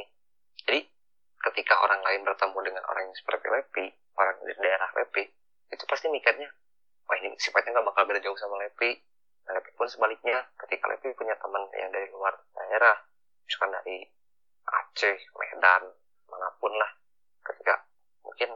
[1.50, 3.86] ketika orang lain bertemu dengan orang yang seperti Lepi
[4.18, 5.24] orang di daerah Lepi
[5.72, 6.48] itu pasti mikirnya
[7.08, 8.90] wah ini sifatnya nggak bakal beda jauh sama Lepi.
[9.42, 12.96] Nah, Lepi pun sebaliknya ketika Lepi punya teman yang dari luar daerah
[13.42, 14.06] misalkan dari
[14.62, 15.82] Aceh Medan
[16.30, 16.90] mana pun lah
[17.42, 17.82] ketika
[18.22, 18.54] mungkin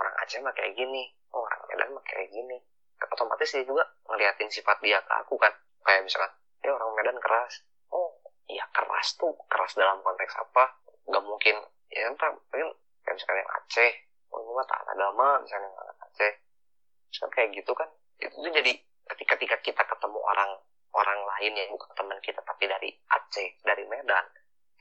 [0.00, 2.56] orang Aceh mah kayak gini orang Medan mah kayak gini
[3.12, 5.52] otomatis dia juga ngeliatin sifat dia ke aku kan.
[5.82, 6.32] Kayak misalkan
[6.64, 7.62] ya orang Medan keras.
[7.92, 8.16] Oh
[8.48, 10.80] iya keras tuh keras dalam konteks apa?
[11.06, 11.56] Nggak mungkin
[11.92, 12.72] ya entah mungkin
[13.04, 13.92] kayak misalkan yang Aceh.
[14.32, 16.32] Oh ini mah taat agama misalnya yang Aceh.
[17.12, 17.88] Misalkan kayak gitu kan
[18.22, 18.72] itu tuh jadi
[19.12, 20.50] ketika ketika kita ketemu orang
[20.92, 24.24] orang lain yang bukan teman kita tapi dari Aceh dari Medan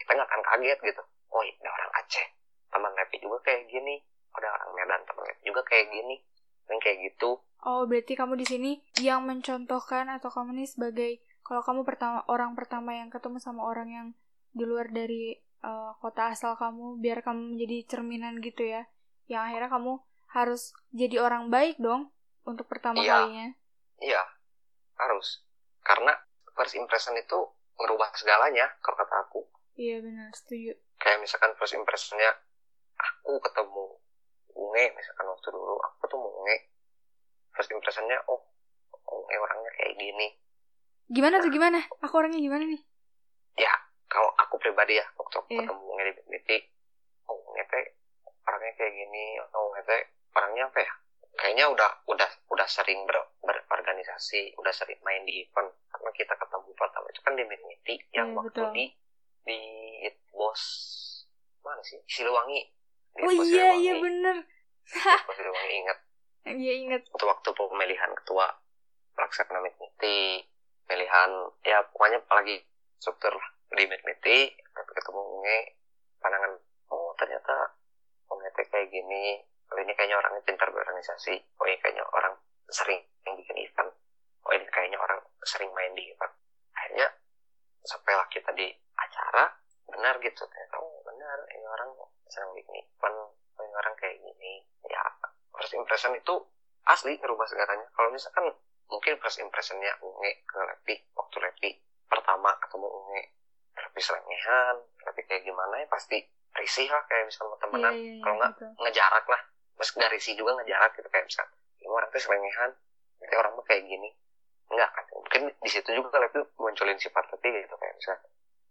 [0.02, 1.04] kita nggak akan kaget gitu.
[1.32, 2.28] Oh ini orang Aceh.
[2.72, 4.00] Teman Lepi juga kayak gini.
[4.32, 6.16] Ada orang Medan teman Lepi juga kayak gini.
[6.72, 7.32] Yang kayak gitu.
[7.62, 11.12] Oh, berarti kamu di sini yang mencontohkan atau kamu nih sebagai
[11.46, 14.08] kalau kamu pertama orang pertama yang ketemu sama orang yang
[14.50, 18.86] di luar dari eh, kota asal kamu, biar kamu menjadi cerminan gitu ya.
[19.30, 19.94] Yang akhirnya kamu
[20.32, 22.10] harus jadi orang baik dong
[22.44, 23.14] untuk pertama Iya.
[23.26, 23.48] kalinya.
[24.02, 24.24] Iya,
[24.98, 25.44] harus.
[25.82, 26.14] Karena
[26.54, 27.40] first impression itu
[27.78, 29.42] ngerubah segalanya, kalau kata aku.
[29.76, 30.78] Iya benar, setuju.
[30.98, 32.32] Kayak misalkan first impressionnya,
[32.98, 33.98] aku ketemu
[34.52, 36.58] Unge, misalkan waktu dulu, aku ketemu Unge.
[37.52, 38.42] First impressionnya, oh,
[39.10, 40.28] Unge orangnya kayak gini.
[41.08, 41.80] Gimana tuh gimana?
[42.04, 42.82] Aku orangnya gimana nih?
[43.58, 43.74] Ya,
[44.12, 45.64] kalau aku pribadi ya, waktu aku Iya.
[45.64, 46.50] ketemu Unge di BT,
[47.26, 47.86] oh, Unge teh
[48.44, 50.02] orangnya kayak gini, oh, Unge teh
[50.36, 50.94] orangnya apa ya?
[51.32, 55.72] Kayaknya udah udah udah sering ber, berorganisasi, udah sering main di event.
[55.88, 58.72] Karena kita ketemu pertama itu kan di Miti yang Iya, waktu betul.
[58.76, 58.86] di
[59.42, 59.60] di
[60.04, 60.62] It Bos
[61.64, 62.62] mana sih Siliwangi.
[63.16, 63.80] Di Oh iya Siliwangi.
[63.80, 64.38] iya bener.
[65.32, 65.98] Siliwangi ingat
[66.42, 67.02] Iya inget.
[67.08, 68.50] itu waktu pemilihan ketua
[69.16, 70.44] pelaksana Miti,
[70.84, 71.30] pemilihan
[71.64, 72.60] ya pokoknya apalagi
[72.98, 74.40] struktur lah di Miti,
[74.76, 75.60] tapi ketemu Unge,
[76.20, 76.54] pandangan
[76.92, 77.78] oh ternyata
[78.52, 79.40] teh kayak gini,
[79.72, 82.36] oh ini kayaknya orangnya pintar berorganisasi, oh ini kayaknya orang
[82.68, 83.88] sering yang bikin event,
[84.44, 86.36] oh ini kayaknya orang sering main di event.
[86.76, 87.08] Akhirnya
[87.88, 88.68] sampailah kita di
[89.00, 89.56] acara,
[89.88, 91.96] benar gitu, ternyata oh benar ini orang
[92.28, 95.00] sering bikin event, oh ini orang kayak gini, ya
[95.56, 96.36] first impression itu
[96.92, 97.88] asli ngerubah segalanya.
[97.96, 98.52] Kalau misalkan
[98.92, 101.70] mungkin first impressionnya Unge ke Lepi, waktu Lepi
[102.12, 102.88] pertama ketemu
[103.92, 106.24] Lepi selengehan, Lepi kayak gimana ya pasti
[106.56, 107.92] risih lah kayak misalnya temenan.
[107.92, 108.24] iya iya.
[108.24, 108.72] Kalau nggak betul.
[108.80, 109.42] ngejarak lah,
[109.76, 111.52] meski nggak risih juga ngejarak gitu kayak misalkan
[111.82, 112.72] ini orang tuh selengehan,
[113.20, 114.10] nanti orang mah kayak gini.
[114.72, 118.24] enggak kan mungkin di situ juga Lepi munculin sifat Lepi gitu kayak misalnya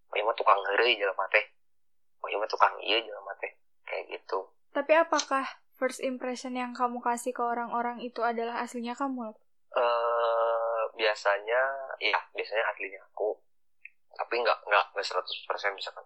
[0.08, 1.40] oh iya mah tukang ngeri jalan mate
[2.24, 3.48] oh iya mah tukang iya jalan mate
[3.84, 5.44] kayak gitu Tapi apakah
[5.76, 9.36] first impression yang kamu kasih ke orang-orang itu adalah aslinya kamu?
[9.76, 11.62] eh biasanya
[12.00, 13.36] ya biasanya aslinya aku
[14.16, 14.40] tapi
[15.04, 16.04] seratus persen misalkan.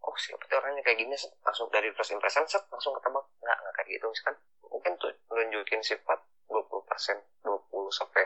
[0.00, 1.12] Oh siapa tuh orangnya kayak gini
[1.44, 4.06] langsung dari first impression set langsung ketebak nggak nggak kayak gitu.
[4.08, 8.24] Misalkan mungkin tuh nunjukin sifat 20 persen 20 sampai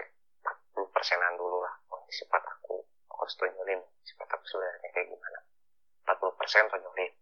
[0.74, 1.74] 40 persenan dulu lah.
[1.90, 2.78] Oh, sifat aku.
[3.10, 5.38] Aku harus tunjukin sifat aku sebenarnya kayak gimana.
[6.06, 7.12] 40 persen tunjukin.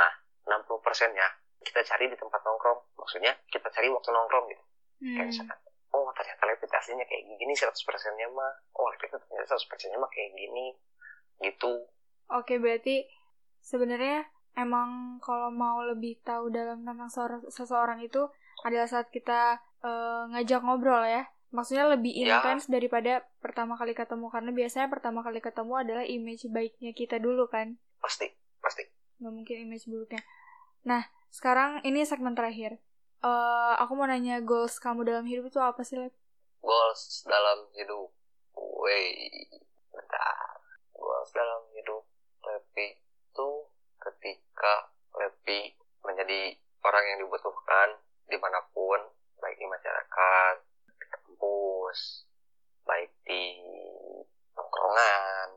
[0.00, 0.12] Nah
[0.48, 1.28] 60 persennya
[1.60, 2.80] kita cari di tempat nongkrong.
[2.96, 4.64] Maksudnya kita cari waktu nongkrong gitu.
[5.00, 5.28] Kayak Hmm.
[5.28, 5.58] misalkan
[5.90, 8.52] oh ternyata Levit aslinya kayak gini 100 persennya mah.
[8.80, 10.72] Oh Levit ternyata 100 persennya mah kayak gini.
[11.40, 11.72] Gitu
[12.32, 13.06] Oke, berarti
[13.60, 14.88] sebenarnya emang
[15.18, 18.26] kalau mau lebih tahu dalam tentang seorang- seseorang itu
[18.62, 21.24] adalah saat kita eh, ngajak ngobrol ya.
[21.50, 22.36] Maksudnya lebih Ya.
[22.36, 27.48] intens daripada pertama kali ketemu karena biasanya pertama kali ketemu adalah image baiknya kita dulu
[27.48, 27.80] kan.
[27.98, 28.84] pasti pasti
[29.16, 30.20] nggak mungkin image buruknya.
[30.82, 32.76] Nah, sekarang ini segmen terakhir.
[33.20, 36.12] Eh, aku mau nanya goals kamu dalam hidup itu apa sih, Lep?
[36.60, 38.12] goals dalam hidup
[38.50, 39.00] gue
[39.90, 40.60] bentar
[40.92, 42.04] goals dalam hidup
[42.42, 43.48] Levi itu
[43.98, 49.00] ketika Levi menjadi orang yang dibutuhkan di mana pun
[49.36, 50.54] baik di masyarakat
[50.90, 52.28] di kampus
[52.82, 53.56] baik di
[54.52, 55.48] tongkrongan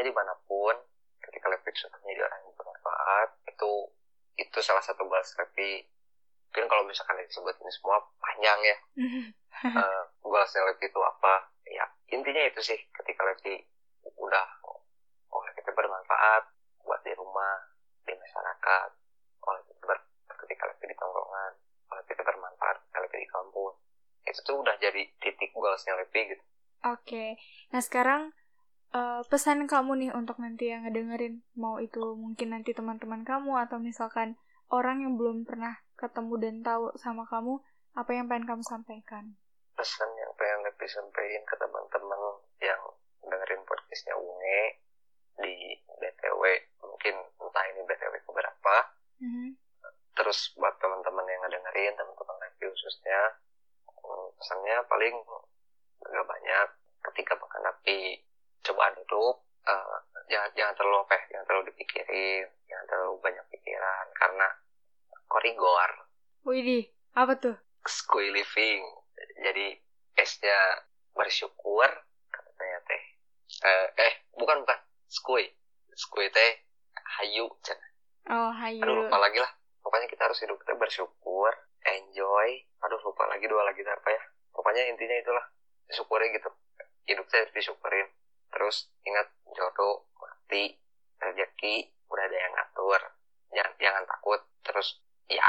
[0.00, 0.76] pokoknya di mana pun
[1.20, 3.72] ketika Levi sudah menjadi orang yang bermanfaat itu
[4.40, 5.84] itu salah satu goals Levi
[6.48, 8.76] mungkin kalau misalkan disebut ini semua panjang ya.
[9.60, 11.52] Uh, goalsnya Levi itu apa?
[11.68, 11.84] Ya
[12.16, 13.60] intinya itu sih ketika Levi
[14.16, 14.48] udah
[15.36, 16.48] oh kita bermanfaat
[16.80, 17.60] buat di rumah
[18.08, 18.88] di masyarakat
[19.44, 20.00] oh kita ber,
[20.32, 21.52] ketika Levi di tongkrongan
[21.92, 23.74] oh kita bermanfaat ketika Levi di kampus
[24.24, 26.44] itu tuh udah jadi titik goalsnya Levi gitu.
[26.88, 27.36] Oke,
[27.68, 28.29] nah sekarang
[28.94, 33.78] eh, pesan kamu nih untuk nanti yang ngedengerin, mau itu mungkin nanti teman-teman kamu atau
[33.78, 34.36] misalkan
[34.70, 37.60] orang yang belum pernah ketemu dan tahu sama kamu,
[37.94, 39.34] apa yang pengen kamu sampaikan?
[39.80, 42.20] pesan yang pengen Levi sampaikan ke teman-teman
[42.60, 42.80] yang
[43.24, 44.76] dengerin podcastnya Unge
[45.40, 46.42] di BTW
[46.84, 48.76] mungkin entah ini BTW keberapa
[49.24, 49.56] Mhm.
[50.20, 53.40] terus buat teman-teman yang ngedengerin teman-teman Levi khususnya
[53.88, 55.16] hmm, pesannya paling
[56.04, 56.68] nggak banyak
[57.08, 58.20] ketika menghadapi
[58.60, 59.96] cobaan hidup eh,
[60.28, 64.48] jangan jangan terlalu apa ya, jangan terlalu dipikirin jangan terlalu banyak pikiran karena
[65.40, 65.92] korigor
[66.44, 66.84] Widih,
[67.16, 67.56] apa tuh?
[67.86, 68.82] skuy living.
[69.40, 69.76] Jadi
[70.20, 70.58] S-nya
[71.16, 71.88] bersyukur
[72.28, 73.02] katanya teh.
[73.64, 74.78] Eh, eh bukan bukan.
[75.08, 75.48] Skuy
[75.96, 76.50] skuy teh
[77.20, 77.76] hayu cen.
[78.30, 78.80] Oh, hayu.
[78.84, 79.52] aduh lupa lagi lah.
[79.80, 81.52] Pokoknya kita harus hidup kita bersyukur
[81.88, 82.48] enjoy.
[82.84, 84.22] Aduh lupa lagi dua lagi apa ya.
[84.52, 85.44] Pokoknya intinya itulah.
[85.90, 86.48] Syukuri gitu.
[87.08, 88.08] Hidup saya harus disyukurin.
[88.52, 90.78] Terus ingat jodoh mati
[91.18, 93.00] rezeki udah ada yang ngatur.
[93.50, 94.40] Jangan jangan takut.
[94.62, 95.00] Terus
[95.30, 95.48] ya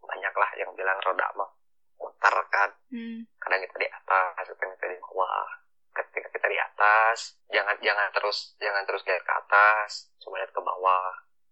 [0.00, 1.50] banyak lah yang bilang roda mah
[1.96, 3.22] muter kan Hmm.
[3.38, 5.46] kadang kita di atas kadang kita di bawah
[5.90, 10.58] ketika kita di atas jangan jangan terus jangan terus lihat ke atas coba lihat ke
[10.60, 11.06] bawah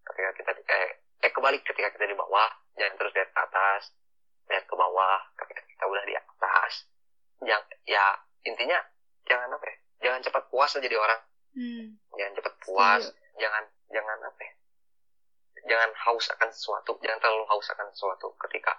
[0.05, 3.83] ketika kita di, eh, eh kebalik ketika kita di bawah jangan terus lihat ke atas
[4.49, 6.73] lihat ke bawah ketika kita udah di atas
[7.41, 8.05] yang ya
[8.43, 8.79] intinya
[9.23, 11.97] jangan apa ya jangan cepat puas jadi orang Hmm.
[12.15, 13.39] jangan cepat puas Setuju.
[13.39, 13.63] jangan
[15.79, 18.35] jangan haus akan sesuatu jangan terlalu haus akan sesuatu.
[18.35, 18.75] Ketika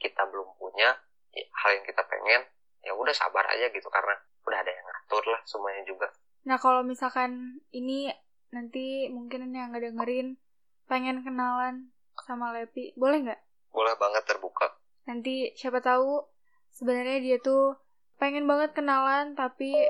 [0.00, 0.96] kita belum punya
[1.36, 2.48] ya, hal yang kita pengen
[2.80, 4.16] ya udah sabar aja gitu karena
[4.48, 6.08] udah ada yang ngatur lah semuanya juga.
[6.48, 8.08] Nah, kalau misalkan ini
[8.48, 10.40] nanti mungkin yang ngedengerin
[10.88, 11.92] pengen kenalan
[12.24, 13.40] sama Lepi, boleh nggak?
[13.68, 14.66] boleh banget terbuka.
[15.04, 16.24] Nanti siapa tahu
[16.72, 17.76] sebenarnya dia tuh
[18.16, 19.88] pengen banget kenalan tapi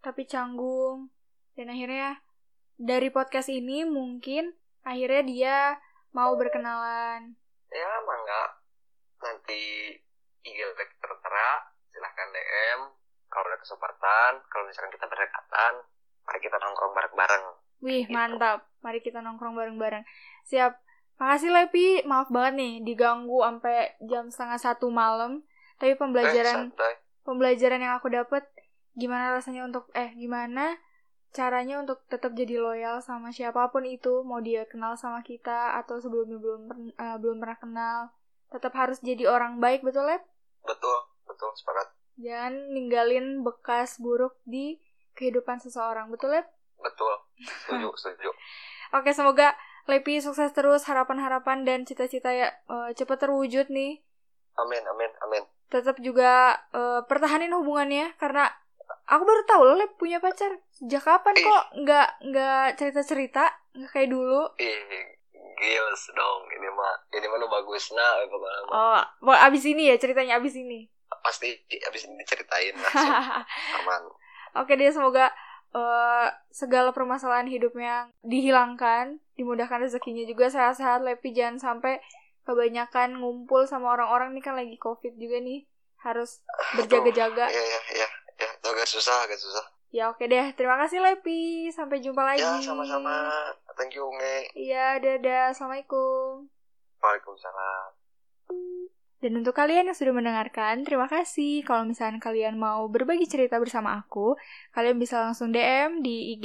[0.00, 1.10] tapi canggung.
[1.58, 2.22] Dan akhirnya
[2.78, 4.54] dari podcast ini mungkin
[4.86, 5.56] akhirnya dia
[6.16, 7.36] mau berkenalan?
[7.68, 8.42] Ya mangga
[9.20, 9.92] nanti
[10.40, 11.50] IG Lek tertera
[11.92, 12.80] silahkan DM
[13.28, 15.72] kalau ada kesempatan kalau misalkan kita berdekatan
[16.24, 17.44] mari kita nongkrong bareng-bareng.
[17.84, 18.16] Wih Gitu.
[18.16, 18.64] mantap.
[18.80, 20.02] Mari kita nongkrong bareng-bareng.
[20.48, 20.72] Siap.
[21.16, 21.88] Makasih Lepi.
[22.04, 25.44] Maaf banget nih diganggu sampai jam setengah satu malam.
[25.76, 26.92] Tapi eh, pembelajaran santai.
[27.22, 28.48] pembelajaran yang aku dapat
[28.96, 30.72] gimana rasanya untuk eh gimana
[31.36, 36.00] caranya untuk tetap jadi loyal sama siapa pun itu mau dia kenal sama kita atau
[36.00, 36.62] sebelumnya belum
[36.96, 37.98] eh, belum pernah kenal
[38.48, 40.24] tetap harus jadi orang baik betul Lep?
[40.64, 40.96] Betul
[41.28, 41.92] betul sepakat.
[42.16, 44.80] Jangan ninggalin bekas buruk di
[45.12, 46.48] kehidupan seseorang betul Lep?
[46.80, 47.12] Betul
[47.44, 48.30] setuju setuju.
[48.96, 49.52] Oke semoga
[49.86, 54.00] Lepi sukses terus harapan-harapan dan cita-cita ya eh, cepat terwujud nih.
[54.56, 55.44] Amin amin amin.
[55.68, 58.50] Tetap juga eh, pertahanin hubungannya karena
[59.06, 60.58] aku baru tahu lo Lep punya pacar.
[60.74, 64.50] Sejak kapan kok nggak nggak cerita cerita nggak kayak dulu?
[64.58, 65.14] Ih
[65.56, 66.40] gils dong.
[66.52, 70.58] Ini mah ini mah nu bagus nah pokoknya oh mau abis ini ya ceritanya abis
[70.58, 70.90] ini?
[71.22, 71.54] Pasti
[71.86, 73.14] abis ini diceritain langsung
[73.82, 74.02] aman.
[74.56, 75.30] Oke deh, semoga
[75.76, 80.48] eh, segala permasalahan hidupnya dihilangkan, dimudahkan rezekinya juga.
[80.48, 81.04] Sehat-sehat.
[81.04, 81.36] Lepi.
[81.36, 82.00] Jangan sampai
[82.46, 85.66] kebanyakan ngumpul sama orang-orang nih kan lagi covid juga nih,
[86.00, 86.40] harus
[86.78, 87.50] berjaga-jaga.
[87.50, 88.25] ya ya ya ya itu
[88.68, 92.42] agak susah agak susah Ya oke deh, terima kasih Lepi, sampai jumpa lagi.
[92.42, 93.32] ya sama-sama
[93.78, 96.50] thank you nge Iya, dadah, assalamualaikum.
[97.00, 97.94] waalaikumsalam
[99.16, 101.64] Dan untuk kalian yang sudah mendengarkan, terima kasih.
[101.64, 104.36] Kalau misalnya kalian mau berbagi cerita bersama aku,
[104.76, 106.44] kalian bisa langsung DM di IG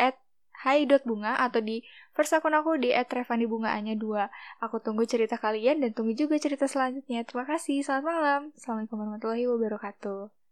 [0.00, 0.16] at
[0.64, 1.84] hai.bunga atau di
[2.16, 4.64] first akun aku di at revandibungaannya 2.
[4.64, 7.22] Aku tunggu cerita kalian dan tunggu juga cerita selanjutnya.
[7.28, 8.40] Terima kasih, selamat malam.
[8.56, 10.45] Assalamualaikum warahmatullahi wabarakatuh.